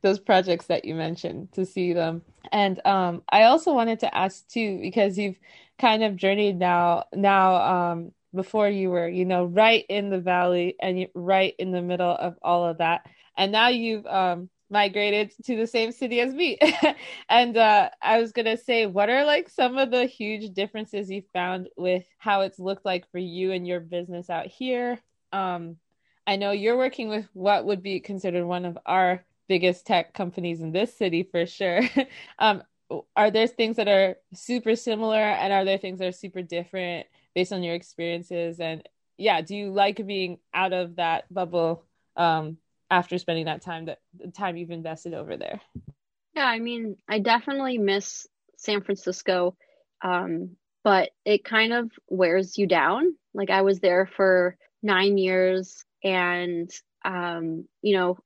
those 0.02 0.20
projects 0.20 0.66
that 0.66 0.84
you 0.86 0.96
mentioned 0.96 1.52
to 1.54 1.66
see 1.66 1.94
them. 1.94 2.24
And 2.52 2.86
um 2.86 3.22
I 3.30 3.44
also 3.44 3.74
wanted 3.74 4.00
to 4.00 4.18
ask 4.18 4.48
too 4.48 4.80
because 4.82 5.18
you've 5.18 5.40
kind 5.78 6.04
of 6.04 6.16
journeyed 6.16 6.58
now 6.58 7.06
now 7.14 7.56
um 7.92 8.12
before 8.34 8.70
you 8.70 8.90
were, 8.90 9.08
you 9.08 9.26
know, 9.26 9.46
right 9.46 9.86
in 9.90 10.10
the 10.10 10.20
valley 10.20 10.76
and 10.82 11.08
right 11.14 11.54
in 11.60 11.72
the 11.72 11.82
middle 11.82 12.16
of 12.16 12.36
all 12.42 12.66
of 12.66 12.80
that. 12.80 13.06
And 13.38 13.52
now 13.52 13.68
you've 13.70 14.06
um 14.08 14.50
migrated 14.72 15.32
to 15.46 15.56
the 15.56 15.68
same 15.68 15.92
city 15.92 16.20
as 16.20 16.34
me. 16.34 16.58
and 17.30 17.58
uh, 17.58 17.90
I 18.02 18.20
was 18.20 18.32
going 18.32 18.46
to 18.46 18.58
say, 18.58 18.86
what 18.86 19.10
are 19.10 19.26
like 19.26 19.50
some 19.50 19.78
of 19.78 19.92
the 19.92 20.06
huge 20.06 20.54
differences 20.54 21.10
you 21.10 21.24
found 21.34 21.70
with 21.76 22.06
how 22.20 22.42
it's 22.42 22.60
looked 22.60 22.86
like 22.86 23.10
for 23.12 23.18
you 23.18 23.52
and 23.52 23.68
your 23.68 23.80
business 23.80 24.30
out 24.30 24.48
here? 24.48 25.00
Um, 25.32 25.78
I 26.28 26.36
know 26.36 26.52
you're 26.52 26.78
working 26.78 27.10
with 27.10 27.28
what 27.34 27.66
would 27.66 27.82
be 27.82 28.00
considered 28.00 28.46
one 28.46 28.66
of 28.66 28.78
our 28.86 29.26
biggest 29.48 29.86
tech 29.86 30.14
companies 30.14 30.62
in 30.62 30.72
this 30.72 30.96
city 30.96 31.24
for 31.24 31.46
sure. 31.46 31.82
um, 32.40 32.64
are 33.16 33.32
there 33.32 33.48
things 33.48 33.76
that 33.78 33.88
are 33.88 34.16
super 34.34 34.76
similar 34.76 35.18
and 35.18 35.54
are 35.54 35.66
there 35.66 35.78
things 35.78 36.00
that 36.00 36.08
are 36.08 36.12
super 36.12 36.42
different 36.42 37.08
based 37.36 37.54
on 37.54 37.64
your 37.64 37.76
experiences? 37.76 38.60
And 38.60 38.88
yeah, 39.18 39.42
do 39.42 39.56
you 39.56 39.72
like 39.72 40.06
being 40.06 40.40
out 40.54 40.74
of 40.74 40.96
that 40.96 41.32
bubble 41.34 41.84
um, 42.16 42.58
after 42.90 43.18
spending 43.18 43.46
that 43.46 43.62
time 43.62 43.86
that 43.86 44.00
the 44.18 44.32
time 44.32 44.58
you've 44.58 44.72
invested 44.72 45.14
over 45.14 45.38
there? 45.38 45.62
Yeah, 46.36 46.46
I 46.46 46.60
mean, 46.60 46.96
I 47.08 47.20
definitely 47.20 47.78
miss 47.78 48.28
San 48.56 48.82
Francisco, 48.82 49.56
um, 50.02 50.52
but 50.84 51.10
it 51.26 51.44
kind 51.44 51.74
of 51.74 51.92
wears 52.08 52.58
you 52.58 52.68
down. 52.68 53.16
Like 53.34 53.50
I 53.50 53.62
was 53.62 53.80
there 53.80 54.06
for 54.06 54.58
nine 54.82 55.18
years, 55.18 55.84
and 56.04 56.70
um, 57.06 57.66
you 57.82 57.96
know, 57.96 58.18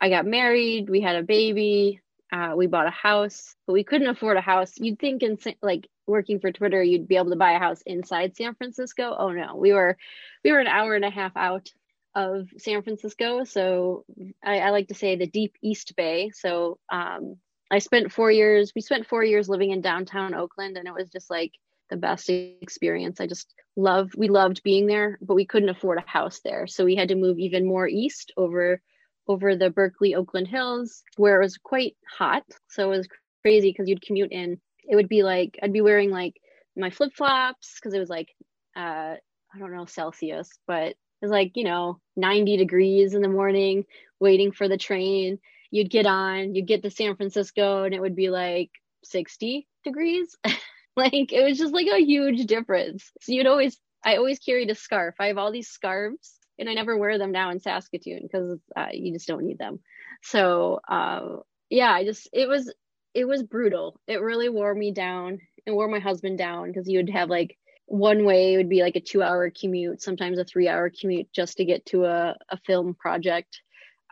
I 0.00 0.08
got 0.08 0.26
married, 0.26 0.88
we 0.88 1.00
had 1.00 1.16
a 1.16 1.22
baby, 1.22 2.00
uh, 2.32 2.52
we 2.56 2.66
bought 2.66 2.86
a 2.86 2.90
house, 2.90 3.54
but 3.66 3.72
we 3.72 3.84
couldn't 3.84 4.08
afford 4.08 4.36
a 4.36 4.40
house. 4.42 4.72
You'd 4.76 4.98
think 4.98 5.22
in 5.22 5.38
like 5.62 5.88
working 6.06 6.40
for 6.40 6.52
Twitter, 6.52 6.82
you'd 6.82 7.08
be 7.08 7.16
able 7.16 7.30
to 7.30 7.36
buy 7.36 7.52
a 7.52 7.58
house 7.58 7.82
inside 7.86 8.36
San 8.36 8.54
Francisco. 8.54 9.14
Oh 9.18 9.30
no, 9.30 9.56
we 9.56 9.72
were 9.72 9.96
we 10.44 10.52
were 10.52 10.60
an 10.60 10.66
hour 10.66 10.94
and 10.94 11.04
a 11.04 11.10
half 11.10 11.36
out 11.36 11.68
of 12.14 12.48
San 12.58 12.82
Francisco. 12.82 13.44
So 13.44 14.04
I, 14.44 14.60
I 14.60 14.70
like 14.70 14.88
to 14.88 14.94
say 14.94 15.16
the 15.16 15.26
deep 15.26 15.54
East 15.62 15.94
Bay. 15.96 16.30
So 16.34 16.78
um, 16.90 17.36
I 17.70 17.78
spent 17.78 18.12
four 18.12 18.30
years, 18.30 18.72
we 18.74 18.82
spent 18.82 19.06
four 19.06 19.22
years 19.22 19.48
living 19.48 19.70
in 19.70 19.80
downtown 19.80 20.34
Oakland, 20.34 20.76
and 20.76 20.88
it 20.88 20.94
was 20.94 21.08
just 21.10 21.30
like 21.30 21.52
the 21.90 21.96
best 21.96 22.30
experience. 22.30 23.20
I 23.20 23.26
just 23.26 23.52
love, 23.76 24.10
we 24.16 24.28
loved 24.28 24.62
being 24.62 24.86
there, 24.86 25.18
but 25.20 25.34
we 25.34 25.46
couldn't 25.46 25.68
afford 25.68 25.98
a 25.98 26.10
house 26.10 26.40
there. 26.44 26.66
So 26.66 26.84
we 26.84 26.96
had 26.96 27.08
to 27.08 27.14
move 27.14 27.38
even 27.38 27.66
more 27.66 27.88
east 27.88 28.32
over 28.36 28.80
over 29.28 29.54
the 29.54 29.70
Berkeley 29.70 30.14
Oakland 30.14 30.48
Hills 30.48 31.04
where 31.16 31.40
it 31.40 31.44
was 31.44 31.56
quite 31.56 31.94
hot. 32.18 32.42
So 32.68 32.90
it 32.90 32.96
was 32.96 33.08
crazy 33.42 33.70
because 33.70 33.88
you'd 33.88 34.02
commute 34.02 34.32
in. 34.32 34.60
It 34.88 34.96
would 34.96 35.08
be 35.08 35.22
like 35.22 35.58
I'd 35.62 35.72
be 35.72 35.82
wearing 35.82 36.10
like 36.10 36.40
my 36.76 36.90
flip 36.90 37.12
flops 37.14 37.76
because 37.78 37.94
it 37.94 38.00
was 38.00 38.10
like 38.10 38.28
uh 38.76 39.14
I 39.54 39.58
don't 39.58 39.72
know 39.72 39.84
Celsius, 39.84 40.50
but 40.66 40.88
it 40.88 40.96
was 41.22 41.30
like, 41.30 41.52
you 41.56 41.64
know, 41.64 42.00
90 42.16 42.56
degrees 42.56 43.14
in 43.14 43.22
the 43.22 43.28
morning, 43.28 43.84
waiting 44.20 44.52
for 44.52 44.68
the 44.68 44.78
train. 44.78 45.38
You'd 45.70 45.90
get 45.90 46.06
on, 46.06 46.54
you'd 46.54 46.66
get 46.66 46.82
to 46.82 46.90
San 46.90 47.16
Francisco, 47.16 47.84
and 47.84 47.94
it 47.94 48.00
would 48.00 48.16
be 48.16 48.30
like 48.30 48.70
60 49.04 49.66
degrees. 49.84 50.36
like 50.96 51.32
it 51.32 51.44
was 51.44 51.58
just 51.58 51.74
like 51.74 51.86
a 51.86 52.02
huge 52.02 52.46
difference. 52.46 53.10
So 53.20 53.32
you'd 53.32 53.46
always, 53.46 53.78
I 54.04 54.16
always 54.16 54.38
carried 54.38 54.70
a 54.70 54.74
scarf. 54.74 55.14
I 55.18 55.26
have 55.26 55.38
all 55.38 55.52
these 55.52 55.68
scarves 55.68 56.38
and 56.58 56.68
I 56.68 56.74
never 56.74 56.96
wear 56.96 57.18
them 57.18 57.32
now 57.32 57.50
in 57.50 57.60
Saskatoon 57.60 58.20
because 58.22 58.58
uh, 58.76 58.88
you 58.92 59.12
just 59.12 59.26
don't 59.26 59.44
need 59.44 59.58
them. 59.58 59.80
So 60.22 60.80
uh, 60.88 61.38
yeah, 61.70 61.92
I 61.92 62.04
just 62.04 62.28
it 62.32 62.48
was 62.48 62.72
it 63.14 63.24
was 63.26 63.42
brutal. 63.42 63.98
It 64.06 64.20
really 64.20 64.48
wore 64.48 64.74
me 64.74 64.92
down 64.92 65.38
and 65.66 65.74
wore 65.74 65.88
my 65.88 65.98
husband 65.98 66.38
down 66.38 66.68
because 66.68 66.88
you 66.88 66.98
would 66.98 67.10
have 67.10 67.30
like 67.30 67.56
one 67.86 68.24
way 68.24 68.56
would 68.56 68.68
be 68.68 68.82
like 68.82 68.94
a 68.94 69.00
two 69.00 69.22
hour 69.22 69.50
commute, 69.50 70.02
sometimes 70.02 70.38
a 70.38 70.44
three 70.44 70.68
hour 70.68 70.90
commute 70.90 71.32
just 71.32 71.56
to 71.56 71.64
get 71.64 71.86
to 71.86 72.04
a, 72.04 72.36
a 72.48 72.56
film 72.58 72.94
project. 72.94 73.60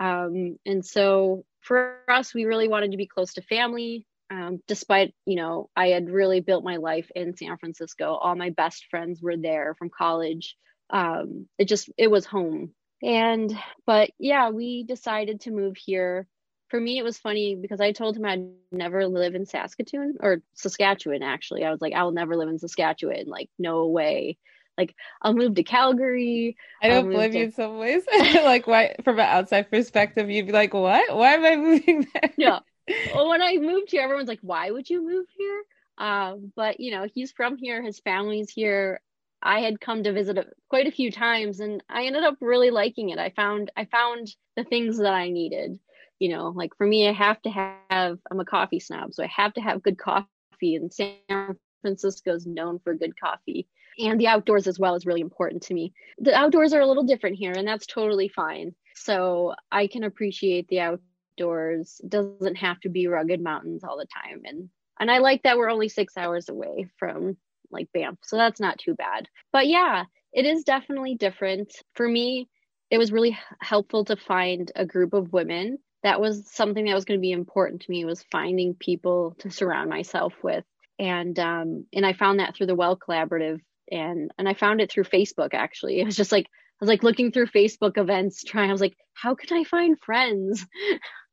Um, 0.00 0.58
and 0.66 0.84
so 0.84 1.44
for 1.60 1.98
us, 2.08 2.34
we 2.34 2.44
really 2.44 2.68
wanted 2.68 2.92
to 2.92 2.96
be 2.96 3.06
close 3.06 3.34
to 3.34 3.42
family. 3.42 4.06
Um, 4.30 4.60
despite, 4.66 5.14
you 5.24 5.36
know, 5.36 5.70
I 5.74 5.88
had 5.88 6.10
really 6.10 6.40
built 6.40 6.64
my 6.64 6.76
life 6.76 7.10
in 7.14 7.36
San 7.36 7.56
Francisco. 7.56 8.14
All 8.14 8.36
my 8.36 8.50
best 8.50 8.86
friends 8.90 9.22
were 9.22 9.36
there 9.36 9.74
from 9.78 9.90
college. 9.90 10.56
Um, 10.90 11.48
it 11.58 11.66
just, 11.66 11.90
it 11.96 12.10
was 12.10 12.26
home. 12.26 12.74
And, 13.02 13.56
but 13.86 14.10
yeah, 14.18 14.50
we 14.50 14.84
decided 14.84 15.42
to 15.42 15.50
move 15.50 15.76
here 15.76 16.26
for 16.68 16.80
me, 16.80 16.98
it 16.98 17.04
was 17.04 17.18
funny 17.18 17.54
because 17.54 17.80
I 17.80 17.92
told 17.92 18.16
him 18.16 18.24
I'd 18.24 18.46
never 18.70 19.06
live 19.06 19.34
in 19.34 19.46
Saskatoon 19.46 20.16
or 20.20 20.42
Saskatchewan, 20.54 21.22
actually. 21.22 21.64
I 21.64 21.70
was 21.70 21.80
like, 21.80 21.94
I 21.94 22.02
will 22.04 22.12
never 22.12 22.36
live 22.36 22.48
in 22.48 22.58
Saskatchewan. 22.58 23.26
Like, 23.26 23.48
no 23.58 23.86
way. 23.86 24.38
Like, 24.76 24.94
I'll 25.22 25.34
move 25.34 25.54
to 25.54 25.62
Calgary. 25.64 26.56
I 26.82 26.88
don't 26.88 27.10
blame 27.10 27.32
to... 27.32 27.38
you 27.38 27.44
in 27.44 27.52
some 27.52 27.78
ways. 27.78 28.02
like, 28.34 28.66
why, 28.66 28.94
from 29.02 29.18
an 29.18 29.26
outside 29.26 29.70
perspective, 29.70 30.30
you'd 30.30 30.46
be 30.46 30.52
like, 30.52 30.74
what? 30.74 31.16
Why 31.16 31.34
am 31.34 31.44
I 31.44 31.56
moving 31.62 32.06
there? 32.12 32.32
Yeah. 32.36 32.58
When 33.28 33.42
I 33.42 33.56
moved 33.56 33.90
here, 33.90 34.02
everyone's 34.02 34.28
like, 34.28 34.40
why 34.42 34.70
would 34.70 34.88
you 34.88 35.06
move 35.06 35.26
here? 35.36 35.62
Um, 35.98 36.52
but, 36.54 36.80
you 36.80 36.90
know, 36.90 37.06
he's 37.12 37.32
from 37.32 37.56
here, 37.56 37.82
his 37.82 38.00
family's 38.00 38.50
here. 38.50 39.00
I 39.42 39.60
had 39.60 39.80
come 39.80 40.02
to 40.02 40.12
visit 40.12 40.38
quite 40.68 40.86
a 40.86 40.92
few 40.92 41.12
times 41.12 41.60
and 41.60 41.82
I 41.88 42.04
ended 42.04 42.24
up 42.24 42.36
really 42.40 42.70
liking 42.70 43.10
it. 43.10 43.18
I 43.18 43.30
found 43.30 43.70
I 43.76 43.84
found 43.84 44.34
the 44.56 44.64
things 44.64 44.98
that 44.98 45.14
I 45.14 45.28
needed 45.28 45.78
you 46.18 46.28
know 46.28 46.52
like 46.54 46.74
for 46.76 46.86
me 46.86 47.08
i 47.08 47.12
have 47.12 47.40
to 47.42 47.50
have 47.50 48.18
i'm 48.30 48.40
a 48.40 48.44
coffee 48.44 48.80
snob 48.80 49.12
so 49.14 49.22
i 49.22 49.26
have 49.26 49.52
to 49.54 49.60
have 49.60 49.82
good 49.82 49.98
coffee 49.98 50.74
and 50.74 50.92
san 50.92 51.16
francisco 51.82 52.34
is 52.34 52.46
known 52.46 52.78
for 52.78 52.94
good 52.94 53.18
coffee 53.18 53.66
and 53.98 54.20
the 54.20 54.26
outdoors 54.26 54.66
as 54.66 54.78
well 54.78 54.94
is 54.94 55.06
really 55.06 55.20
important 55.20 55.62
to 55.62 55.74
me 55.74 55.92
the 56.18 56.34
outdoors 56.34 56.72
are 56.72 56.80
a 56.80 56.86
little 56.86 57.04
different 57.04 57.36
here 57.36 57.52
and 57.52 57.66
that's 57.66 57.86
totally 57.86 58.28
fine 58.28 58.74
so 58.94 59.54
i 59.70 59.86
can 59.86 60.04
appreciate 60.04 60.66
the 60.68 60.80
outdoors 60.80 61.04
it 61.40 62.08
doesn't 62.08 62.56
have 62.56 62.80
to 62.80 62.88
be 62.88 63.06
rugged 63.06 63.40
mountains 63.40 63.84
all 63.84 63.98
the 63.98 64.06
time. 64.06 64.42
And 64.44 64.68
and 65.00 65.10
i 65.10 65.18
like 65.18 65.42
that 65.42 65.56
we're 65.56 65.70
only 65.70 65.88
six 65.88 66.16
hours 66.16 66.48
away 66.48 66.88
from 66.98 67.36
like 67.70 67.88
banff 67.92 68.18
so 68.22 68.36
that's 68.36 68.60
not 68.60 68.78
too 68.78 68.94
bad. 68.94 69.28
But 69.52 69.66
yeah 69.66 70.04
it 70.32 70.44
is 70.44 70.64
definitely 70.64 71.14
different. 71.14 71.72
For 71.94 72.06
me 72.06 72.48
it 72.90 72.98
was 72.98 73.12
really 73.12 73.38
helpful 73.60 74.04
to 74.06 74.16
find 74.16 74.72
a 74.74 74.86
group 74.86 75.12
of 75.12 75.32
women. 75.32 75.78
That 76.02 76.20
was 76.20 76.50
something 76.50 76.86
that 76.86 76.94
was 76.94 77.04
going 77.04 77.18
to 77.18 77.22
be 77.22 77.32
important 77.32 77.82
to 77.82 77.90
me 77.90 78.04
was 78.04 78.24
finding 78.32 78.74
people 78.74 79.36
to 79.40 79.50
surround 79.50 79.90
myself 79.90 80.32
with. 80.42 80.64
And 80.98 81.38
um 81.38 81.86
and 81.92 82.04
i 82.04 82.12
found 82.12 82.40
that 82.40 82.56
through 82.56 82.66
the 82.66 82.74
well 82.74 82.96
collaborative 82.96 83.60
and 83.90 84.30
and 84.38 84.48
i 84.48 84.54
found 84.54 84.80
it 84.80 84.90
through 84.90 85.04
facebook 85.04 85.54
actually. 85.54 86.00
It 86.00 86.04
was 86.04 86.16
just 86.16 86.32
like 86.32 86.46
i 86.46 86.76
was 86.80 86.88
like 86.88 87.02
looking 87.02 87.30
through 87.32 87.46
facebook 87.46 87.98
events 87.98 88.42
trying 88.44 88.70
i 88.70 88.72
was 88.72 88.80
like 88.80 88.96
how 89.14 89.34
can 89.34 89.56
i 89.56 89.64
find 89.64 89.98
friends 90.00 90.66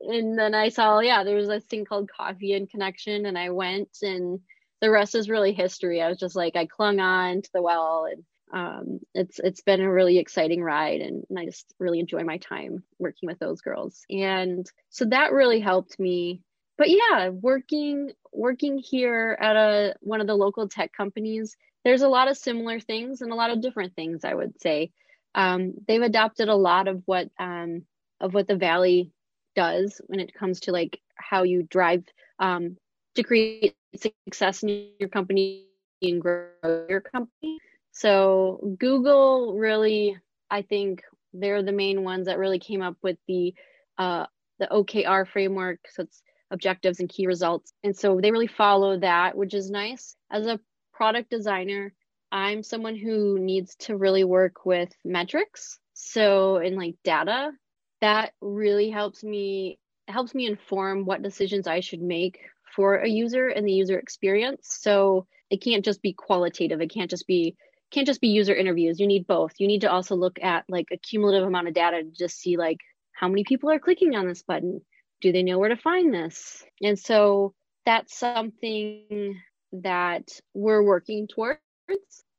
and 0.00 0.38
then 0.38 0.54
i 0.54 0.68
saw 0.68 1.00
yeah 1.00 1.24
there 1.24 1.36
was 1.36 1.48
this 1.48 1.64
thing 1.64 1.84
called 1.84 2.10
coffee 2.10 2.52
and 2.52 2.70
connection 2.70 3.26
and 3.26 3.38
i 3.38 3.50
went 3.50 3.88
and 4.02 4.40
the 4.80 4.90
rest 4.90 5.14
is 5.14 5.28
really 5.28 5.52
history. 5.52 6.02
I 6.02 6.08
was 6.08 6.18
just 6.18 6.36
like 6.36 6.56
i 6.56 6.66
clung 6.66 7.00
on 7.00 7.42
to 7.42 7.50
the 7.52 7.62
well 7.62 8.06
and 8.10 8.24
um, 8.52 8.98
it's 9.14 9.38
it's 9.38 9.60
been 9.60 9.80
a 9.80 9.90
really 9.90 10.18
exciting 10.18 10.60
ride 10.60 11.00
and, 11.00 11.24
and 11.30 11.38
I 11.38 11.44
just 11.44 11.72
really 11.78 12.00
enjoy 12.00 12.24
my 12.24 12.38
time 12.38 12.82
working 12.98 13.28
with 13.28 13.38
those 13.38 13.60
girls. 13.60 14.02
And 14.10 14.68
so 14.88 15.04
that 15.04 15.32
really 15.32 15.60
helped 15.60 16.00
me. 16.00 16.42
But 16.76 16.90
yeah 16.90 17.28
working 17.28 18.12
working 18.32 18.78
here 18.78 19.38
at 19.40 19.54
a 19.54 19.94
one 20.00 20.20
of 20.20 20.26
the 20.26 20.34
local 20.34 20.68
tech 20.68 20.92
companies 20.92 21.56
there's 21.84 22.02
a 22.02 22.08
lot 22.08 22.28
of 22.28 22.36
similar 22.36 22.80
things 22.80 23.20
and 23.20 23.30
a 23.30 23.36
lot 23.36 23.50
of 23.50 23.62
different 23.62 23.94
things 23.94 24.24
I 24.24 24.34
would 24.34 24.60
say. 24.60 24.90
Um, 25.32 25.74
they've 25.86 26.02
adopted 26.02 26.48
a 26.48 26.56
lot 26.56 26.88
of 26.88 27.02
what 27.06 27.28
um, 27.38 27.82
of 28.20 28.34
what 28.34 28.48
the 28.48 28.56
valley 28.56 29.12
does 29.54 30.00
when 30.06 30.20
it 30.20 30.34
comes 30.34 30.60
to 30.60 30.72
like 30.72 31.00
how 31.16 31.42
you 31.42 31.62
drive 31.62 32.04
um, 32.38 32.76
to 33.14 33.22
create 33.22 33.74
success 33.96 34.62
in 34.62 34.90
your 34.98 35.08
company 35.08 35.66
and 36.02 36.20
grow 36.20 36.46
your 36.88 37.00
company 37.00 37.58
so 37.92 38.76
Google 38.78 39.54
really, 39.54 40.16
I 40.50 40.62
think 40.62 41.02
they're 41.32 41.62
the 41.62 41.72
main 41.72 42.04
ones 42.04 42.26
that 42.26 42.38
really 42.38 42.58
came 42.58 42.82
up 42.82 42.96
with 43.02 43.18
the 43.28 43.54
uh, 43.98 44.26
the 44.58 44.68
OKR 44.68 45.26
framework. 45.28 45.80
So 45.90 46.02
it's 46.02 46.22
objectives 46.50 47.00
and 47.00 47.08
key 47.08 47.26
results. 47.26 47.72
And 47.84 47.96
so 47.96 48.20
they 48.20 48.30
really 48.30 48.46
follow 48.46 48.98
that, 48.98 49.36
which 49.36 49.54
is 49.54 49.70
nice. 49.70 50.16
As 50.30 50.46
a 50.46 50.60
product 50.92 51.30
designer, 51.30 51.92
I'm 52.32 52.62
someone 52.62 52.96
who 52.96 53.38
needs 53.38 53.76
to 53.80 53.96
really 53.96 54.24
work 54.24 54.64
with 54.64 54.90
metrics. 55.04 55.78
So 55.94 56.56
in 56.56 56.76
like 56.76 56.96
data, 57.04 57.52
that 58.00 58.32
really 58.40 58.90
helps 58.90 59.22
me 59.22 59.78
helps 60.08 60.34
me 60.34 60.46
inform 60.46 61.04
what 61.04 61.22
decisions 61.22 61.66
I 61.66 61.80
should 61.80 62.02
make 62.02 62.40
for 62.74 62.96
a 62.96 63.08
user 63.08 63.48
and 63.48 63.66
the 63.66 63.72
user 63.72 63.98
experience. 63.98 64.78
So 64.80 65.26
it 65.50 65.62
can't 65.62 65.84
just 65.84 66.02
be 66.02 66.12
qualitative. 66.12 66.80
It 66.80 66.92
can't 66.92 67.10
just 67.10 67.26
be 67.26 67.56
can't 67.90 68.06
just 68.06 68.20
be 68.20 68.28
user 68.28 68.54
interviews. 68.54 69.00
You 69.00 69.06
need 69.06 69.26
both. 69.26 69.52
You 69.58 69.66
need 69.66 69.80
to 69.80 69.90
also 69.90 70.14
look 70.14 70.38
at 70.42 70.64
like 70.68 70.86
a 70.92 70.96
cumulative 70.96 71.46
amount 71.46 71.68
of 71.68 71.74
data 71.74 72.02
to 72.02 72.10
just 72.10 72.38
see 72.38 72.56
like 72.56 72.78
how 73.12 73.28
many 73.28 73.44
people 73.44 73.70
are 73.70 73.80
clicking 73.80 74.14
on 74.14 74.26
this 74.26 74.42
button. 74.42 74.80
Do 75.20 75.32
they 75.32 75.42
know 75.42 75.58
where 75.58 75.68
to 75.68 75.76
find 75.76 76.14
this? 76.14 76.64
And 76.80 76.98
so 76.98 77.54
that's 77.84 78.16
something 78.16 79.40
that 79.72 80.28
we're 80.54 80.82
working 80.82 81.28
towards 81.28 81.60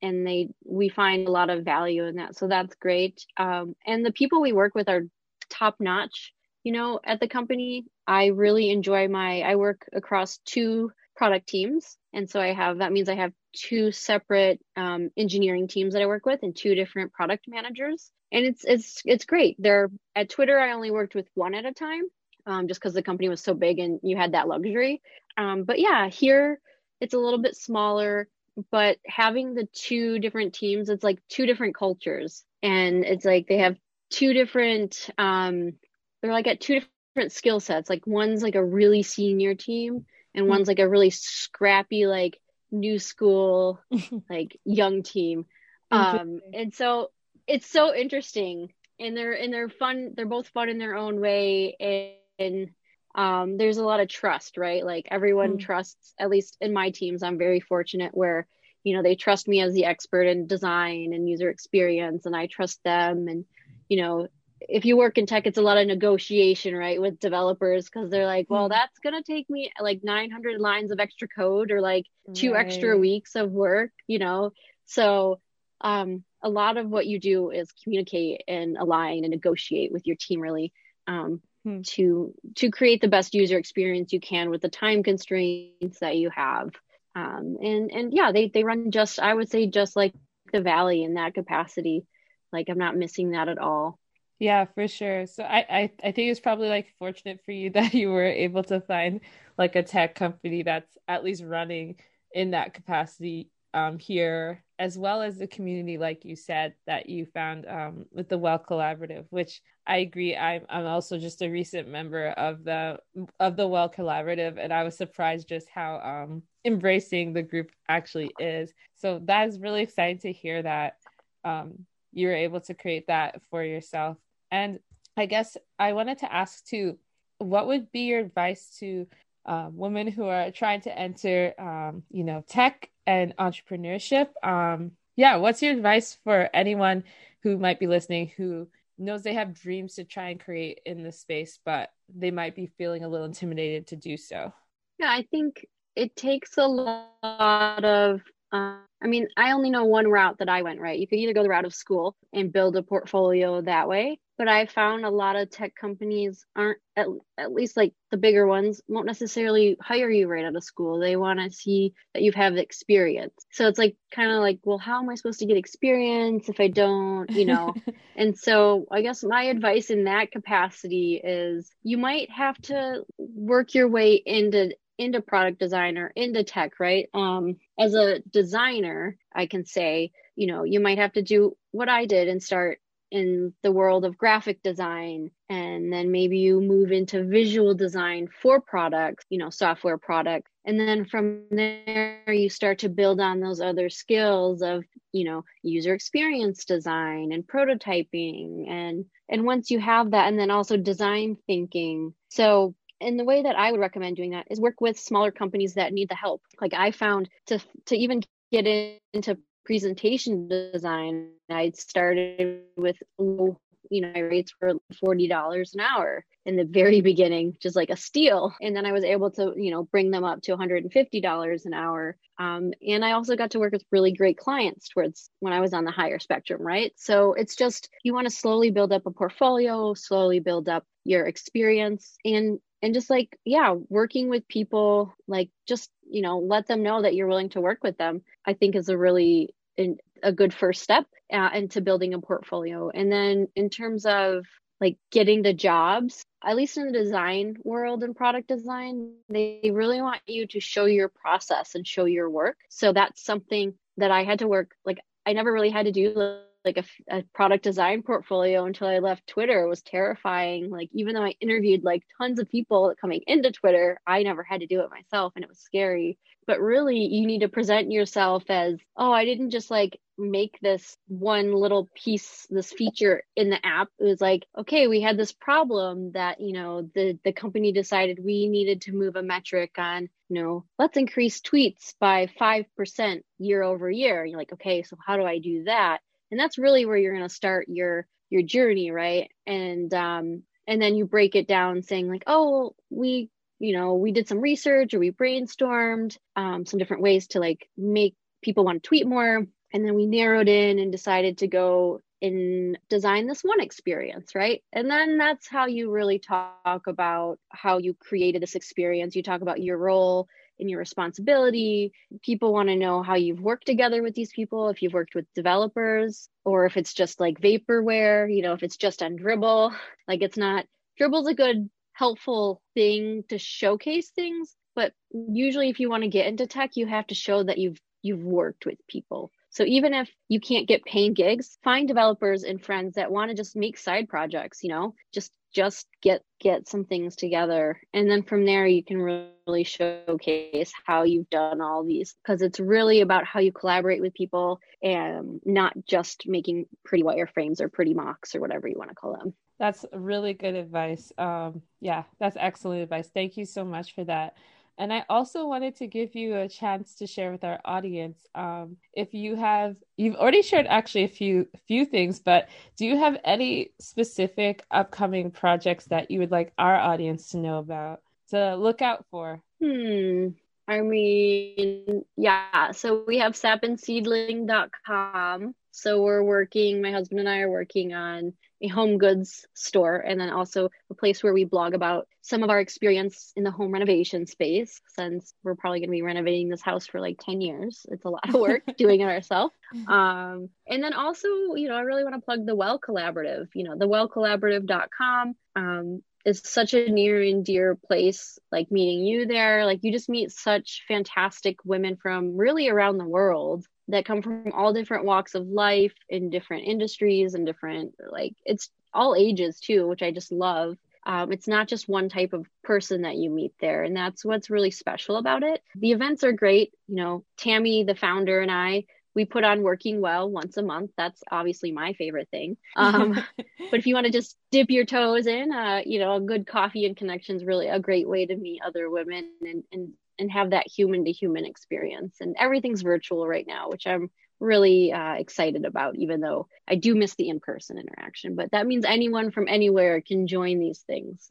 and 0.01 0.25
they 0.25 0.49
we 0.65 0.89
find 0.89 1.27
a 1.27 1.31
lot 1.31 1.49
of 1.49 1.63
value 1.63 2.05
in 2.05 2.15
that 2.15 2.35
so 2.35 2.47
that's 2.47 2.75
great 2.75 3.25
um, 3.37 3.75
and 3.85 4.05
the 4.05 4.11
people 4.11 4.41
we 4.41 4.53
work 4.53 4.73
with 4.75 4.89
are 4.89 5.03
top 5.51 5.75
notch 5.79 6.33
you 6.63 6.71
know 6.71 6.99
at 7.03 7.19
the 7.19 7.27
company 7.27 7.85
i 8.07 8.27
really 8.27 8.69
enjoy 8.71 9.07
my 9.07 9.41
i 9.41 9.55
work 9.55 9.87
across 9.93 10.39
two 10.45 10.91
product 11.15 11.47
teams 11.47 11.97
and 12.13 12.29
so 12.29 12.39
i 12.39 12.53
have 12.53 12.79
that 12.79 12.91
means 12.91 13.09
i 13.09 13.15
have 13.15 13.33
two 13.53 13.91
separate 13.91 14.59
um, 14.75 15.09
engineering 15.17 15.67
teams 15.67 15.93
that 15.93 16.01
I 16.01 16.07
work 16.07 16.25
with 16.25 16.39
and 16.43 16.55
two 16.55 16.75
different 16.75 17.13
product 17.13 17.45
managers. 17.47 18.11
And 18.31 18.45
it's 18.45 18.63
it's 18.63 19.01
it's 19.05 19.25
great. 19.25 19.55
They're 19.59 19.89
at 20.15 20.29
Twitter. 20.29 20.57
I 20.57 20.73
only 20.73 20.91
worked 20.91 21.15
with 21.15 21.27
one 21.33 21.53
at 21.53 21.65
a 21.65 21.73
time, 21.73 22.03
um, 22.45 22.67
just 22.67 22.79
because 22.79 22.93
the 22.93 23.03
company 23.03 23.29
was 23.29 23.41
so 23.41 23.53
big 23.53 23.79
and 23.79 23.99
you 24.03 24.15
had 24.15 24.33
that 24.33 24.47
luxury. 24.47 25.01
Um, 25.37 25.63
but 25.63 25.79
yeah, 25.79 26.07
here 26.07 26.59
it's 27.01 27.13
a 27.13 27.19
little 27.19 27.41
bit 27.41 27.55
smaller. 27.55 28.29
But 28.69 28.97
having 29.05 29.53
the 29.53 29.67
two 29.73 30.19
different 30.19 30.53
teams, 30.53 30.89
it's 30.89 31.03
like 31.03 31.19
two 31.29 31.45
different 31.45 31.75
cultures, 31.75 32.43
and 32.61 33.05
it's 33.05 33.25
like 33.25 33.47
they 33.47 33.59
have 33.59 33.77
two 34.11 34.33
different. 34.33 35.09
Um, 35.17 35.73
they're 36.21 36.33
like 36.33 36.47
at 36.47 36.61
two 36.61 36.81
different 37.15 37.31
skill 37.31 37.59
sets. 37.59 37.89
Like 37.89 38.05
one's 38.05 38.43
like 38.43 38.55
a 38.55 38.63
really 38.63 39.01
senior 39.01 39.55
team, 39.55 40.05
and 40.35 40.43
mm-hmm. 40.43 40.49
one's 40.49 40.67
like 40.67 40.79
a 40.79 40.89
really 40.89 41.09
scrappy 41.09 42.05
like 42.05 42.39
new 42.71 42.99
school 42.99 43.81
like 44.29 44.57
young 44.65 45.03
team 45.03 45.45
um 45.91 46.39
and 46.53 46.73
so 46.73 47.11
it's 47.47 47.67
so 47.67 47.93
interesting 47.93 48.71
and 48.99 49.15
they're 49.15 49.33
and 49.33 49.53
they're 49.53 49.69
fun 49.69 50.13
they're 50.15 50.25
both 50.25 50.47
fun 50.49 50.69
in 50.69 50.77
their 50.77 50.95
own 50.95 51.19
way 51.19 51.75
and, 51.79 52.13
and 52.39 52.69
um 53.13 53.57
there's 53.57 53.77
a 53.77 53.83
lot 53.83 53.99
of 53.99 54.07
trust 54.07 54.57
right 54.57 54.85
like 54.85 55.07
everyone 55.11 55.57
mm. 55.57 55.59
trusts 55.59 56.13
at 56.17 56.29
least 56.29 56.55
in 56.61 56.71
my 56.71 56.91
teams 56.91 57.23
i'm 57.23 57.37
very 57.37 57.59
fortunate 57.59 58.15
where 58.15 58.47
you 58.83 58.95
know 58.95 59.03
they 59.03 59.15
trust 59.15 59.49
me 59.49 59.59
as 59.59 59.73
the 59.73 59.85
expert 59.85 60.23
in 60.23 60.47
design 60.47 61.11
and 61.13 61.27
user 61.27 61.49
experience 61.49 62.25
and 62.25 62.35
i 62.35 62.47
trust 62.47 62.81
them 62.85 63.27
and 63.27 63.43
you 63.91 63.97
know 63.97 64.27
if 64.69 64.85
you 64.85 64.95
work 64.95 65.17
in 65.17 65.25
tech, 65.25 65.47
it's 65.47 65.57
a 65.57 65.61
lot 65.61 65.77
of 65.77 65.87
negotiation, 65.87 66.75
right, 66.75 67.01
with 67.01 67.19
developers 67.19 67.85
because 67.85 68.09
they're 68.09 68.27
like, 68.27 68.45
well, 68.49 68.67
hmm. 68.67 68.71
that's 68.71 68.99
going 68.99 69.15
to 69.15 69.23
take 69.23 69.49
me 69.49 69.71
like 69.81 70.01
900 70.03 70.61
lines 70.61 70.91
of 70.91 70.99
extra 70.99 71.27
code 71.27 71.71
or 71.71 71.81
like 71.81 72.05
two 72.33 72.53
right. 72.53 72.65
extra 72.65 72.97
weeks 72.97 73.35
of 73.35 73.51
work, 73.51 73.91
you 74.07 74.19
know? 74.19 74.51
So, 74.85 75.39
um, 75.81 76.23
a 76.43 76.49
lot 76.49 76.77
of 76.77 76.89
what 76.89 77.07
you 77.07 77.19
do 77.19 77.51
is 77.51 77.71
communicate 77.83 78.43
and 78.47 78.77
align 78.77 79.23
and 79.23 79.31
negotiate 79.31 79.91
with 79.91 80.05
your 80.05 80.15
team 80.15 80.39
really 80.39 80.73
um, 81.07 81.41
hmm. 81.63 81.81
to 81.81 82.33
to 82.55 82.71
create 82.71 83.01
the 83.01 83.07
best 83.07 83.33
user 83.33 83.57
experience 83.57 84.13
you 84.13 84.19
can 84.19 84.49
with 84.49 84.61
the 84.61 84.69
time 84.69 85.03
constraints 85.03 85.99
that 85.99 86.17
you 86.17 86.29
have 86.29 86.69
um, 87.15 87.57
and 87.61 87.91
and 87.91 88.13
yeah 88.13 88.31
they 88.31 88.47
they 88.47 88.63
run 88.63 88.91
just 88.91 89.19
i 89.19 89.33
would 89.33 89.49
say 89.49 89.67
just 89.67 89.95
like 89.95 90.13
the 90.51 90.61
valley 90.61 91.03
in 91.03 91.15
that 91.15 91.33
capacity 91.33 92.05
like 92.51 92.67
i'm 92.69 92.77
not 92.77 92.95
missing 92.97 93.31
that 93.31 93.49
at 93.49 93.57
all 93.57 93.97
yeah, 94.39 94.65
for 94.65 94.87
sure. 94.87 95.27
So 95.27 95.43
I, 95.43 95.59
I, 95.69 95.91
I 96.03 96.11
think 96.11 96.31
it's 96.31 96.39
probably 96.39 96.67
like 96.67 96.95
fortunate 96.97 97.41
for 97.45 97.51
you 97.51 97.69
that 97.75 97.93
you 97.93 98.09
were 98.09 98.25
able 98.25 98.63
to 98.63 98.81
find 98.81 99.21
like 99.55 99.75
a 99.75 99.83
tech 99.83 100.15
company 100.15 100.63
that's 100.63 100.97
at 101.07 101.23
least 101.23 101.43
running 101.43 101.97
in 102.33 102.49
that 102.51 102.73
capacity 102.73 103.51
um 103.75 103.99
here 103.99 104.63
as 104.81 104.97
well 104.97 105.21
as 105.21 105.37
the 105.37 105.45
community, 105.45 105.99
like 105.99 106.25
you 106.25 106.35
said, 106.35 106.73
that 106.87 107.07
you 107.07 107.27
found 107.27 107.67
um, 107.67 108.07
with 108.11 108.27
the 108.29 108.37
Well 108.39 108.57
Collaborative, 108.57 109.27
which 109.29 109.61
I 109.85 109.97
agree. 109.97 110.35
I'm 110.35 110.65
I'm 110.69 110.87
also 110.87 111.19
just 111.19 111.43
a 111.43 111.49
recent 111.49 111.87
member 111.87 112.29
of 112.29 112.63
the 112.63 112.97
of 113.39 113.55
the 113.57 113.67
Well 113.67 113.89
Collaborative, 113.89 114.57
and 114.57 114.73
I 114.73 114.83
was 114.83 114.97
surprised 114.97 115.47
just 115.47 115.69
how 115.69 115.99
um, 115.99 116.41
embracing 116.65 117.33
the 117.33 117.43
group 117.43 117.69
actually 117.87 118.31
is. 118.39 118.73
So 118.95 119.21
that 119.25 119.49
is 119.49 119.59
really 119.59 119.83
exciting 119.83 120.17
to 120.21 120.31
hear 120.31 120.63
that 120.63 120.95
um, 121.43 121.85
you 122.13 122.27
were 122.27 122.35
able 122.35 122.61
to 122.61 122.73
create 122.73 123.07
that 123.07 123.41
for 123.49 123.63
yourself. 123.63 124.17
And 124.51 124.79
I 125.15 125.25
guess 125.25 125.57
I 125.79 125.93
wanted 125.93 126.19
to 126.19 126.33
ask 126.33 126.65
too, 126.65 126.97
what 127.37 127.67
would 127.67 127.91
be 127.91 128.01
your 128.01 128.19
advice 128.19 128.77
to 128.79 129.07
um, 129.45 129.77
women 129.77 130.07
who 130.07 130.25
are 130.25 130.51
trying 130.51 130.81
to 130.81 130.97
enter, 130.97 131.53
um, 131.59 132.03
you 132.09 132.23
know, 132.23 132.43
tech 132.47 132.89
and 133.07 133.35
entrepreneurship? 133.37 134.27
Um, 134.43 134.91
yeah, 135.15 135.37
what's 135.37 135.61
your 135.61 135.73
advice 135.73 136.17
for 136.23 136.49
anyone 136.53 137.03
who 137.43 137.57
might 137.57 137.79
be 137.79 137.87
listening 137.87 138.31
who 138.37 138.67
knows 138.97 139.23
they 139.23 139.33
have 139.33 139.53
dreams 139.53 139.95
to 139.95 140.03
try 140.03 140.29
and 140.29 140.39
create 140.39 140.79
in 140.85 141.03
this 141.03 141.19
space, 141.19 141.59
but 141.65 141.91
they 142.13 142.31
might 142.31 142.55
be 142.55 142.67
feeling 142.77 143.03
a 143.03 143.09
little 143.09 143.25
intimidated 143.25 143.87
to 143.87 143.95
do 143.95 144.15
so? 144.17 144.53
Yeah, 144.99 145.09
I 145.09 145.23
think 145.31 145.65
it 145.95 146.15
takes 146.15 146.57
a 146.57 146.67
lot 146.67 147.83
of 147.83 148.21
uh, 148.51 148.77
I 149.03 149.07
mean, 149.07 149.27
I 149.35 149.51
only 149.51 149.71
know 149.71 149.85
one 149.85 150.07
route 150.07 150.37
that 150.39 150.49
I 150.49 150.61
went, 150.61 150.79
right? 150.79 150.99
You 150.99 151.07
could 151.07 151.17
either 151.17 151.33
go 151.33 151.43
the 151.43 151.49
route 151.49 151.65
of 151.65 151.73
school 151.73 152.15
and 152.33 152.53
build 152.53 152.75
a 152.75 152.83
portfolio 152.83 153.61
that 153.61 153.87
way. 153.87 154.19
But 154.37 154.47
I 154.47 154.65
found 154.65 155.05
a 155.05 155.09
lot 155.09 155.35
of 155.35 155.49
tech 155.49 155.75
companies 155.75 156.45
aren't, 156.55 156.79
at, 156.95 157.07
at 157.37 157.51
least 157.51 157.77
like 157.77 157.93
the 158.09 158.17
bigger 158.17 158.47
ones, 158.47 158.81
won't 158.87 159.05
necessarily 159.05 159.77
hire 159.79 160.09
you 160.09 160.27
right 160.27 160.45
out 160.45 160.55
of 160.55 160.63
school. 160.63 160.99
They 160.99 161.15
want 161.15 161.39
to 161.39 161.51
see 161.51 161.93
that 162.13 162.23
you 162.23 162.31
have 162.33 162.57
experience. 162.57 163.33
So 163.51 163.67
it's 163.67 163.77
like 163.77 163.95
kind 164.13 164.31
of 164.31 164.39
like, 164.39 164.59
well, 164.63 164.79
how 164.79 165.01
am 165.01 165.09
I 165.09 165.15
supposed 165.15 165.39
to 165.39 165.45
get 165.45 165.57
experience 165.57 166.49
if 166.49 166.59
I 166.59 166.67
don't, 166.67 167.29
you 167.31 167.45
know? 167.45 167.73
and 168.15 168.37
so 168.37 168.85
I 168.91 169.01
guess 169.01 169.23
my 169.23 169.43
advice 169.43 169.89
in 169.89 170.05
that 170.05 170.31
capacity 170.31 171.21
is 171.23 171.69
you 171.83 171.97
might 171.97 172.29
have 172.31 172.59
to 172.63 173.03
work 173.17 173.73
your 173.75 173.89
way 173.89 174.15
into 174.15 174.75
into 175.01 175.21
product 175.21 175.59
design 175.59 175.97
or 175.97 176.11
into 176.15 176.43
tech, 176.43 176.79
right? 176.79 177.09
Um, 177.13 177.57
as 177.79 177.95
a 177.95 178.19
designer, 178.19 179.17
I 179.33 179.47
can 179.47 179.65
say, 179.65 180.11
you 180.35 180.47
know, 180.47 180.63
you 180.63 180.79
might 180.79 180.99
have 180.99 181.13
to 181.13 181.21
do 181.21 181.57
what 181.71 181.89
I 181.89 182.05
did 182.05 182.27
and 182.27 182.41
start 182.41 182.79
in 183.11 183.53
the 183.61 183.71
world 183.71 184.05
of 184.05 184.17
graphic 184.17 184.63
design. 184.63 185.31
And 185.49 185.91
then 185.91 186.11
maybe 186.11 186.39
you 186.39 186.61
move 186.61 186.91
into 186.91 187.25
visual 187.25 187.75
design 187.75 188.29
for 188.41 188.61
products 188.61 189.25
you 189.29 189.37
know 189.37 189.49
software 189.49 189.97
products. 189.97 190.49
And 190.63 190.79
then 190.79 191.05
from 191.05 191.43
there 191.51 192.23
you 192.31 192.49
start 192.49 192.79
to 192.79 192.89
build 192.89 193.19
on 193.19 193.41
those 193.41 193.59
other 193.59 193.89
skills 193.89 194.61
of 194.61 194.85
you 195.11 195.25
know 195.25 195.43
user 195.61 195.93
experience 195.93 196.63
design 196.63 197.31
and 197.33 197.45
prototyping. 197.45 198.69
And 198.69 199.05
and 199.29 199.43
once 199.43 199.69
you 199.69 199.79
have 199.79 200.11
that 200.11 200.29
and 200.29 200.39
then 200.39 200.51
also 200.51 200.77
design 200.77 201.35
thinking. 201.47 202.13
So 202.29 202.75
and 203.01 203.19
the 203.19 203.25
way 203.25 203.43
that 203.43 203.57
I 203.57 203.71
would 203.71 203.81
recommend 203.81 204.15
doing 204.15 204.31
that 204.31 204.47
is 204.49 204.61
work 204.61 204.79
with 204.79 204.99
smaller 204.99 205.31
companies 205.31 205.73
that 205.73 205.93
need 205.93 206.09
the 206.09 206.15
help. 206.15 206.41
Like 206.61 206.73
I 206.73 206.91
found 206.91 207.29
to 207.47 207.59
to 207.87 207.95
even 207.95 208.21
get 208.51 208.67
into 209.13 209.37
presentation 209.65 210.47
design, 210.47 211.29
I 211.49 211.71
started 211.75 212.63
with 212.75 212.97
low, 213.17 213.59
you 213.89 214.01
know, 214.01 214.11
my 214.13 214.19
rates 214.19 214.53
were 214.59 214.73
forty 214.99 215.27
dollars 215.27 215.73
an 215.73 215.81
hour 215.81 216.25
in 216.45 216.55
the 216.55 216.65
very 216.65 217.01
beginning, 217.01 217.55
just 217.61 217.75
like 217.75 217.91
a 217.91 217.95
steal. 217.95 218.53
And 218.61 218.75
then 218.75 218.85
I 218.85 218.91
was 218.91 219.03
able 219.03 219.29
to, 219.31 219.53
you 219.55 219.69
know, 219.69 219.83
bring 219.83 220.09
them 220.11 220.23
up 220.23 220.41
to 220.43 220.51
one 220.51 220.59
hundred 220.59 220.83
and 220.83 220.91
fifty 220.91 221.21
dollars 221.21 221.65
an 221.65 221.73
hour. 221.73 222.17
Um, 222.39 222.73
and 222.87 223.05
I 223.05 223.11
also 223.11 223.35
got 223.35 223.51
to 223.51 223.59
work 223.59 223.73
with 223.73 223.85
really 223.91 224.11
great 224.13 224.37
clients 224.37 224.89
towards 224.89 225.29
when 225.39 225.53
I 225.53 225.59
was 225.59 225.73
on 225.73 225.85
the 225.85 225.91
higher 225.91 226.17
spectrum, 226.17 226.61
right? 226.61 226.91
So 226.97 227.33
it's 227.33 227.55
just 227.55 227.89
you 228.03 228.13
want 228.13 228.25
to 228.25 228.35
slowly 228.35 228.71
build 228.71 228.91
up 228.91 229.05
a 229.05 229.11
portfolio, 229.11 229.93
slowly 229.93 230.39
build 230.39 230.67
up 230.67 230.83
your 231.03 231.27
experience, 231.27 232.17
and 232.25 232.59
and 232.81 232.93
just 232.93 233.09
like 233.09 233.37
yeah 233.45 233.75
working 233.89 234.29
with 234.29 234.47
people 234.47 235.13
like 235.27 235.49
just 235.67 235.89
you 236.09 236.21
know 236.21 236.39
let 236.39 236.67
them 236.67 236.83
know 236.83 237.01
that 237.01 237.15
you're 237.15 237.27
willing 237.27 237.49
to 237.49 237.61
work 237.61 237.83
with 237.83 237.97
them 237.97 238.21
i 238.45 238.53
think 238.53 238.75
is 238.75 238.89
a 238.89 238.97
really 238.97 239.53
in, 239.77 239.97
a 240.23 240.31
good 240.31 240.53
first 240.53 240.81
step 240.81 241.05
uh, 241.33 241.49
into 241.53 241.81
building 241.81 242.13
a 242.13 242.19
portfolio. 242.19 242.89
And 242.89 243.11
then 243.11 243.47
in 243.55 243.69
terms 243.69 244.05
of 244.05 244.45
like 244.79 244.97
getting 245.11 245.41
the 245.41 245.53
jobs 245.53 246.23
at 246.43 246.55
least 246.55 246.77
in 246.77 246.87
the 246.87 246.91
design 246.91 247.55
world 247.63 248.01
and 248.01 248.15
product 248.15 248.47
design 248.47 249.13
they 249.29 249.69
really 249.71 250.01
want 250.01 250.19
you 250.25 250.47
to 250.47 250.59
show 250.59 250.85
your 250.85 251.07
process 251.07 251.75
and 251.75 251.85
show 251.85 252.05
your 252.05 252.29
work. 252.29 252.57
So 252.69 252.91
that's 252.91 253.23
something 253.23 253.75
that 253.97 254.09
i 254.09 254.23
had 254.23 254.39
to 254.39 254.47
work 254.47 254.71
like 254.85 254.99
i 255.25 255.33
never 255.33 255.51
really 255.51 255.69
had 255.69 255.85
to 255.85 255.91
do 255.91 256.39
like 256.63 256.77
a, 256.77 256.83
a, 257.09 257.23
product 257.33 257.63
design 257.63 258.03
portfolio 258.03 258.65
until 258.65 258.87
I 258.87 258.99
left 258.99 259.27
Twitter. 259.27 259.63
It 259.63 259.69
was 259.69 259.81
terrifying. 259.81 260.69
Like 260.69 260.89
even 260.93 261.15
though 261.15 261.23
I 261.23 261.35
interviewed 261.39 261.83
like 261.83 262.03
tons 262.17 262.39
of 262.39 262.49
people 262.49 262.93
coming 262.99 263.21
into 263.27 263.51
Twitter, 263.51 263.99
I 264.05 264.23
never 264.23 264.43
had 264.43 264.61
to 264.61 264.67
do 264.67 264.81
it 264.81 264.89
myself 264.89 265.33
and 265.35 265.43
it 265.43 265.49
was 265.49 265.59
scary. 265.59 266.17
But 266.47 266.59
really 266.59 266.97
you 266.97 267.25
need 267.27 267.41
to 267.41 267.49
present 267.49 267.91
yourself 267.91 268.43
as, 268.49 268.79
oh, 268.97 269.11
I 269.11 269.25
didn't 269.25 269.51
just 269.51 269.71
like 269.71 269.99
make 270.17 270.59
this 270.61 270.97
one 271.07 271.53
little 271.53 271.89
piece, 271.95 272.47
this 272.49 272.71
feature 272.71 273.23
in 273.35 273.49
the 273.49 273.65
app. 273.65 273.89
It 273.99 274.03
was 274.03 274.21
like, 274.21 274.45
okay, 274.57 274.87
we 274.87 275.01
had 275.01 275.17
this 275.17 275.31
problem 275.31 276.11
that, 276.13 276.39
you 276.39 276.53
know, 276.53 276.89
the 276.93 277.17
the 277.23 277.33
company 277.33 277.71
decided 277.71 278.23
we 278.23 278.47
needed 278.47 278.81
to 278.81 278.93
move 278.93 279.15
a 279.15 279.23
metric 279.23 279.71
on, 279.77 280.09
you 280.29 280.41
know, 280.41 280.65
let's 280.77 280.97
increase 280.97 281.41
tweets 281.41 281.95
by 281.99 282.29
5% 282.39 283.21
year 283.39 283.63
over 283.63 283.89
year. 283.89 284.21
And 284.21 284.31
you're 284.31 284.39
like, 284.39 284.53
okay, 284.53 284.83
so 284.83 284.97
how 285.05 285.17
do 285.17 285.23
I 285.23 285.39
do 285.39 285.65
that? 285.65 285.99
And 286.31 286.39
that's 286.39 286.57
really 286.57 286.85
where 286.85 286.97
you're 286.97 287.13
going 287.13 287.27
to 287.27 287.33
start 287.33 287.67
your 287.69 288.07
your 288.29 288.41
journey 288.41 288.91
right? 288.91 289.29
And 289.45 289.93
um 289.93 290.43
and 290.67 290.81
then 290.81 290.95
you 290.95 291.05
break 291.05 291.35
it 291.35 291.47
down 291.47 291.83
saying 291.83 292.09
like 292.09 292.23
oh 292.27 292.75
we 292.89 293.29
you 293.59 293.73
know 293.77 293.95
we 293.95 294.11
did 294.11 294.27
some 294.27 294.39
research 294.41 294.93
or 294.93 294.99
we 294.99 295.11
brainstormed 295.11 296.17
um, 296.35 296.65
some 296.65 296.79
different 296.79 297.03
ways 297.03 297.27
to 297.27 297.39
like 297.39 297.67
make 297.77 298.15
people 298.41 298.63
want 298.63 298.81
to 298.81 298.87
tweet 298.87 299.05
more. 299.05 299.45
And 299.73 299.85
then 299.85 299.93
we 299.93 300.05
narrowed 300.05 300.49
in 300.49 300.79
and 300.79 300.91
decided 300.91 301.37
to 301.39 301.47
go 301.47 302.01
and 302.21 302.77
design 302.89 303.27
this 303.27 303.41
one 303.41 303.61
experience 303.61 304.35
right? 304.35 304.63
And 304.73 304.89
then 304.89 305.17
that's 305.17 305.47
how 305.47 305.67
you 305.67 305.91
really 305.91 306.19
talk 306.19 306.87
about 306.87 307.39
how 307.49 307.77
you 307.77 307.93
created 307.93 308.41
this 308.41 308.55
experience. 308.55 309.15
You 309.15 309.23
talk 309.23 309.41
about 309.41 309.61
your 309.61 309.77
role 309.77 310.27
and 310.61 310.69
your 310.69 310.79
responsibility. 310.79 311.91
People 312.21 312.53
want 312.53 312.69
to 312.69 312.75
know 312.75 313.03
how 313.03 313.15
you've 313.15 313.41
worked 313.41 313.65
together 313.65 314.01
with 314.01 314.15
these 314.15 314.31
people, 314.31 314.69
if 314.69 314.81
you've 314.81 314.93
worked 314.93 315.15
with 315.15 315.25
developers, 315.35 316.29
or 316.45 316.65
if 316.65 316.77
it's 316.77 316.93
just 316.93 317.19
like 317.19 317.41
vaporware, 317.41 318.33
you 318.33 318.41
know, 318.41 318.53
if 318.53 318.63
it's 318.63 318.77
just 318.77 319.03
on 319.03 319.17
Dribbble. 319.17 319.75
Like 320.07 320.21
it's 320.23 320.35
not, 320.35 320.65
Dribbble's 320.97 321.27
a 321.27 321.33
good, 321.33 321.69
helpful 321.93 322.61
thing 322.73 323.23
to 323.29 323.37
showcase 323.37 324.09
things. 324.09 324.55
But 324.75 324.93
usually, 325.11 325.69
if 325.69 325.79
you 325.79 325.89
want 325.89 326.03
to 326.03 326.09
get 326.09 326.27
into 326.27 326.47
tech, 326.47 326.71
you 326.75 326.85
have 326.87 327.07
to 327.07 327.15
show 327.15 327.43
that 327.43 327.57
you've 327.57 327.79
you've 328.01 328.23
worked 328.23 328.65
with 328.65 328.77
people. 328.87 329.31
So 329.51 329.63
even 329.63 329.93
if 329.93 330.09
you 330.29 330.39
can't 330.39 330.67
get 330.67 330.85
paying 330.85 331.13
gigs, 331.13 331.57
find 331.63 331.87
developers 331.87 332.43
and 332.43 332.63
friends 332.63 332.95
that 332.95 333.11
want 333.11 333.29
to 333.29 333.35
just 333.35 333.55
make 333.55 333.77
side 333.77 334.07
projects, 334.07 334.63
you 334.63 334.69
know, 334.69 334.95
just 335.13 335.31
just 335.53 335.87
get 336.01 336.23
get 336.39 336.67
some 336.67 336.85
things 336.85 337.15
together. 337.15 337.79
And 337.93 338.09
then 338.09 338.23
from 338.23 338.45
there 338.45 338.65
you 338.65 338.83
can 338.83 339.01
really 339.01 339.63
showcase 339.63 340.71
how 340.85 341.03
you've 341.03 341.29
done 341.29 341.61
all 341.61 341.83
these 341.83 342.15
because 342.23 342.41
it's 342.41 342.59
really 342.59 343.01
about 343.01 343.25
how 343.25 343.39
you 343.39 343.51
collaborate 343.51 344.01
with 344.01 344.13
people 344.13 344.59
and 344.81 345.39
not 345.45 345.73
just 345.85 346.27
making 346.27 346.65
pretty 346.83 347.03
wireframes 347.03 347.61
or 347.61 347.69
pretty 347.69 347.93
mocks 347.93 348.35
or 348.35 348.41
whatever 348.41 348.67
you 348.67 348.77
want 348.77 348.89
to 348.89 348.95
call 348.95 349.15
them. 349.15 349.33
That's 349.59 349.85
really 349.93 350.33
good 350.33 350.55
advice. 350.55 351.11
Um 351.17 351.61
yeah 351.79 352.03
that's 352.19 352.37
excellent 352.39 352.83
advice. 352.83 353.09
Thank 353.13 353.37
you 353.37 353.45
so 353.45 353.63
much 353.65 353.93
for 353.93 354.03
that 354.05 354.35
and 354.81 354.91
I 354.91 355.05
also 355.09 355.45
wanted 355.45 355.75
to 355.75 355.85
give 355.85 356.15
you 356.15 356.37
a 356.37 356.49
chance 356.49 356.95
to 356.95 357.05
share 357.05 357.31
with 357.31 357.43
our 357.43 357.61
audience. 357.63 358.25
Um, 358.33 358.77
if 358.93 359.13
you 359.13 359.35
have, 359.35 359.75
you've 359.95 360.15
already 360.15 360.41
shared 360.41 360.65
actually 360.65 361.03
a 361.03 361.07
few 361.07 361.47
few 361.67 361.85
things, 361.85 362.19
but 362.19 362.49
do 362.77 362.87
you 362.87 362.97
have 362.97 363.19
any 363.23 363.73
specific 363.79 364.63
upcoming 364.71 365.29
projects 365.29 365.85
that 365.85 366.09
you 366.09 366.17
would 366.17 366.31
like 366.31 366.51
our 366.57 366.75
audience 366.75 367.29
to 367.29 367.37
know 367.37 367.59
about 367.59 368.01
to 368.31 368.55
look 368.55 368.81
out 368.81 369.05
for? 369.11 369.39
Hmm. 369.61 370.29
I 370.67 370.81
mean, 370.81 372.03
yeah. 372.17 372.71
So 372.71 373.03
we 373.05 373.19
have 373.19 373.33
sapandseedling.com. 373.33 375.53
So 375.71 376.03
we're 376.03 376.23
working, 376.23 376.81
my 376.81 376.91
husband 376.91 377.19
and 377.19 377.29
I 377.29 377.39
are 377.39 377.49
working 377.49 377.93
on 377.93 378.33
a 378.61 378.67
home 378.67 378.97
goods 378.97 379.45
store 379.53 379.95
and 379.95 380.19
then 380.19 380.29
also 380.29 380.69
a 380.89 380.93
place 380.93 381.23
where 381.23 381.33
we 381.33 381.45
blog 381.45 381.73
about 381.73 382.07
some 382.21 382.43
of 382.43 382.49
our 382.49 382.59
experience 382.59 383.33
in 383.35 383.43
the 383.43 383.51
home 383.51 383.71
renovation 383.71 384.27
space 384.27 384.79
since 384.95 385.33
we're 385.43 385.55
probably 385.55 385.79
going 385.79 385.89
to 385.89 385.91
be 385.91 386.03
renovating 386.03 386.49
this 386.49 386.61
house 386.61 386.85
for 386.85 386.99
like 386.99 387.17
10 387.19 387.41
years. 387.41 387.85
It's 387.89 388.05
a 388.05 388.09
lot 388.09 388.29
of 388.29 388.35
work 388.35 388.63
doing 388.77 389.01
it 389.01 389.05
ourselves. 389.05 389.53
Um, 389.87 390.49
and 390.67 390.83
then 390.83 390.93
also 390.93 391.27
you 391.55 391.69
know 391.69 391.75
i 391.75 391.81
really 391.81 392.03
want 392.03 392.15
to 392.15 392.21
plug 392.21 392.45
the 392.45 392.55
well 392.55 392.77
collaborative 392.77 393.47
you 393.53 393.63
know 393.63 393.77
the 393.77 393.87
wellcollaborative.com 393.87 395.35
um, 395.55 396.01
is 396.25 396.41
such 396.43 396.73
a 396.73 396.89
near 396.89 397.21
and 397.21 397.43
dear 397.45 397.75
place 397.75 398.37
like 398.51 398.71
meeting 398.71 399.05
you 399.05 399.25
there. 399.25 399.65
Like 399.65 399.79
you 399.81 399.91
just 399.91 400.09
meet 400.09 400.31
such 400.31 400.83
fantastic 400.87 401.57
women 401.65 401.97
from 401.97 402.37
really 402.37 402.69
around 402.69 402.97
the 402.97 403.07
world 403.07 403.65
that 403.87 404.05
come 404.05 404.21
from 404.21 404.51
all 404.53 404.73
different 404.73 405.05
walks 405.05 405.35
of 405.35 405.47
life 405.47 405.93
in 406.09 406.29
different 406.29 406.65
industries 406.65 407.33
and 407.33 407.45
different 407.45 407.93
like 408.11 408.33
it's 408.45 408.69
all 408.93 409.15
ages 409.15 409.59
too, 409.59 409.87
which 409.87 410.01
I 410.01 410.11
just 410.11 410.31
love. 410.31 410.77
Um, 411.03 411.31
it's 411.31 411.47
not 411.47 411.67
just 411.67 411.89
one 411.89 412.09
type 412.09 412.33
of 412.33 412.45
person 412.63 413.03
that 413.03 413.15
you 413.15 413.31
meet 413.31 413.53
there, 413.59 413.83
and 413.83 413.95
that's 413.95 414.23
what's 414.23 414.51
really 414.51 414.69
special 414.69 415.17
about 415.17 415.41
it. 415.41 415.63
The 415.75 415.91
events 415.91 416.23
are 416.23 416.31
great. 416.31 416.73
You 416.87 416.95
know, 416.97 417.25
Tammy, 417.37 417.83
the 417.83 417.95
founder, 417.95 418.39
and 418.39 418.51
I 418.51 418.85
we 419.13 419.25
put 419.25 419.43
on 419.43 419.61
working 419.61 419.99
well 419.99 420.29
once 420.29 420.57
a 420.57 420.63
month 420.63 420.91
that's 420.97 421.21
obviously 421.29 421.71
my 421.71 421.93
favorite 421.93 422.29
thing 422.29 422.57
um, 422.75 423.11
but 423.37 423.79
if 423.79 423.85
you 423.85 423.93
want 423.93 424.05
to 424.05 424.11
just 424.11 424.37
dip 424.51 424.69
your 424.69 424.85
toes 424.85 425.27
in 425.27 425.51
uh, 425.51 425.81
you 425.85 425.99
know 425.99 426.15
a 426.15 426.21
good 426.21 426.47
coffee 426.47 426.85
and 426.85 426.95
connections 426.95 427.43
really 427.43 427.67
a 427.67 427.79
great 427.79 428.07
way 428.07 428.25
to 428.25 428.35
meet 428.35 428.61
other 428.65 428.89
women 428.89 429.29
and 429.41 429.63
and 429.71 429.89
and 430.21 430.31
have 430.31 430.51
that 430.51 430.67
human 430.67 431.03
to 431.05 431.11
human 431.11 431.43
experience. 431.45 432.15
And 432.21 432.35
everything's 432.39 432.81
virtual 432.81 433.27
right 433.27 433.45
now 433.45 433.69
which 433.69 433.85
i'm 433.85 434.09
really 434.39 434.91
uh, 434.91 435.13
excited 435.13 435.65
about 435.65 435.95
even 435.95 436.19
though 436.19 436.47
i 436.67 436.75
do 436.75 436.95
miss 436.95 437.15
the 437.15 437.29
in-person 437.29 437.77
interaction. 437.77 438.35
But 438.35 438.51
that 438.51 438.65
means 438.65 438.85
anyone 438.85 439.31
from 439.31 439.47
anywhere 439.47 440.01
can 440.01 440.27
join 440.27 440.59
these 440.59 440.79
things. 440.79 441.29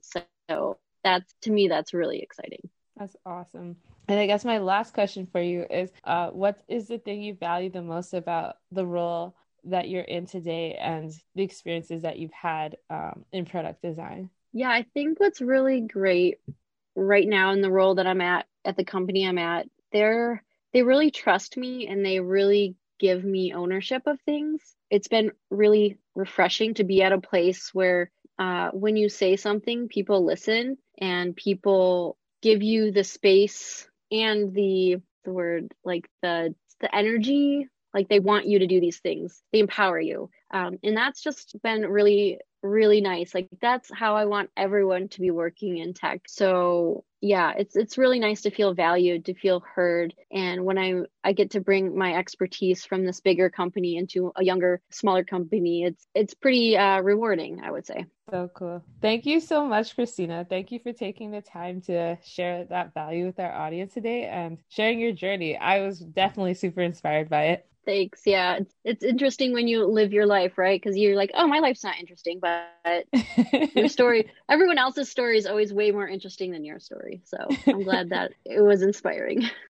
So 0.48 0.78
that's 1.02 1.32
to 1.42 1.50
me 1.50 1.68
that's 1.68 1.94
really 1.94 2.20
exciting. 2.20 2.68
That's 2.96 3.16
awesome. 3.24 3.76
And 4.08 4.18
I 4.18 4.26
guess 4.26 4.44
my 4.44 4.58
last 4.58 4.92
question 4.92 5.26
for 5.30 5.40
you 5.40 5.64
is 5.70 5.90
uh, 6.04 6.28
what 6.30 6.60
is 6.68 6.88
the 6.88 6.98
thing 6.98 7.22
you 7.22 7.34
value 7.34 7.70
the 7.70 7.82
most 7.82 8.12
about 8.12 8.56
the 8.72 8.84
role 8.84 9.36
that 9.64 9.88
you're 9.88 10.02
in 10.02 10.26
today 10.26 10.74
and 10.74 11.12
the 11.34 11.42
experiences 11.42 12.02
that 12.02 12.18
you've 12.18 12.32
had 12.32 12.76
um, 12.90 13.24
in 13.32 13.44
product 13.44 13.82
design? 13.82 14.30
Yeah, 14.52 14.70
I 14.70 14.84
think 14.94 15.20
what's 15.20 15.40
really 15.40 15.80
great 15.80 16.38
right 16.96 17.26
now 17.26 17.52
in 17.52 17.60
the 17.60 17.70
role 17.70 17.94
that 17.94 18.06
I'm 18.06 18.20
at 18.20 18.46
at 18.64 18.76
the 18.76 18.84
company 18.84 19.26
I'm 19.26 19.38
at, 19.38 19.66
they're 19.92 20.42
they 20.72 20.82
really 20.82 21.10
trust 21.10 21.56
me 21.56 21.88
and 21.88 22.04
they 22.04 22.20
really 22.20 22.76
give 22.98 23.24
me 23.24 23.52
ownership 23.54 24.02
of 24.06 24.20
things. 24.20 24.60
It's 24.90 25.08
been 25.08 25.32
really 25.50 25.98
refreshing 26.14 26.74
to 26.74 26.84
be 26.84 27.02
at 27.02 27.12
a 27.12 27.20
place 27.20 27.70
where 27.72 28.10
uh, 28.38 28.70
when 28.70 28.96
you 28.96 29.08
say 29.08 29.36
something, 29.36 29.88
people 29.88 30.24
listen 30.24 30.78
and 30.98 31.34
people 31.34 32.16
give 32.42 32.62
you 32.62 32.92
the 32.92 33.04
space 33.04 33.88
and 34.10 34.54
the 34.54 34.96
the 35.24 35.32
word 35.32 35.72
like 35.84 36.08
the 36.22 36.54
the 36.80 36.94
energy 36.94 37.68
like 37.92 38.08
they 38.08 38.20
want 38.20 38.46
you 38.46 38.60
to 38.60 38.66
do 38.66 38.80
these 38.80 38.98
things 38.98 39.42
they 39.52 39.58
empower 39.58 40.00
you 40.00 40.30
um, 40.52 40.78
and 40.82 40.96
that's 40.96 41.22
just 41.22 41.54
been 41.62 41.82
really 41.82 42.38
really 42.62 43.00
nice. 43.00 43.34
Like 43.34 43.48
that's 43.60 43.90
how 43.92 44.16
i 44.16 44.24
want 44.24 44.50
everyone 44.56 45.08
to 45.08 45.20
be 45.20 45.30
working 45.30 45.78
in 45.78 45.94
tech. 45.94 46.22
So 46.26 47.04
yeah 47.22 47.52
it's 47.58 47.76
it's 47.76 47.98
really 47.98 48.18
nice 48.18 48.40
to 48.40 48.50
feel 48.50 48.72
valued 48.72 49.26
to 49.26 49.34
feel 49.34 49.60
heard. 49.60 50.14
And 50.32 50.64
when 50.64 50.78
i 50.78 51.02
i 51.24 51.32
get 51.32 51.50
to 51.52 51.60
bring 51.60 51.96
my 51.96 52.14
expertise 52.14 52.84
from 52.84 53.04
this 53.04 53.20
bigger 53.20 53.50
company 53.50 53.96
into 53.96 54.32
a 54.36 54.44
younger 54.44 54.80
smaller 54.90 55.24
company 55.24 55.84
it's 55.84 56.06
it's 56.14 56.34
pretty 56.34 56.76
uh, 56.76 57.00
rewarding 57.00 57.60
i 57.62 57.70
would 57.70 57.86
say. 57.86 58.06
So 58.30 58.48
cool. 58.54 58.82
Thank 59.02 59.26
you 59.26 59.40
so 59.40 59.66
much 59.66 59.94
christina. 59.94 60.46
Thank 60.48 60.72
you 60.72 60.78
for 60.78 60.92
taking 60.92 61.30
the 61.30 61.42
time 61.42 61.80
to 61.82 62.16
share 62.24 62.64
that 62.66 62.94
value 62.94 63.26
with 63.26 63.40
our 63.40 63.52
audience 63.52 63.94
today 63.94 64.24
and 64.24 64.58
sharing 64.68 65.00
your 65.00 65.12
journey. 65.12 65.56
I 65.56 65.80
was 65.80 66.00
definitely 66.00 66.54
super 66.54 66.80
inspired 66.80 67.28
by 67.28 67.46
it. 67.46 67.66
Thanks. 67.84 68.22
Yeah, 68.26 68.56
it's, 68.56 68.74
it's 68.84 69.04
interesting 69.04 69.52
when 69.52 69.66
you 69.66 69.84
live 69.86 70.12
your 70.12 70.26
life, 70.26 70.58
right? 70.58 70.80
Because 70.80 70.96
you're 70.96 71.16
like, 71.16 71.30
oh, 71.34 71.46
my 71.46 71.58
life's 71.60 71.82
not 71.82 71.98
interesting, 71.98 72.38
but 72.84 73.06
your 73.74 73.88
story, 73.88 74.30
everyone 74.48 74.78
else's 74.78 75.10
story 75.10 75.38
is 75.38 75.46
always 75.46 75.72
way 75.72 75.90
more 75.90 76.08
interesting 76.08 76.52
than 76.52 76.64
your 76.64 76.80
story. 76.80 77.22
So 77.24 77.36
I'm 77.66 77.82
glad 77.82 78.10
that 78.10 78.32
it 78.44 78.60
was 78.60 78.82
inspiring. 78.82 79.48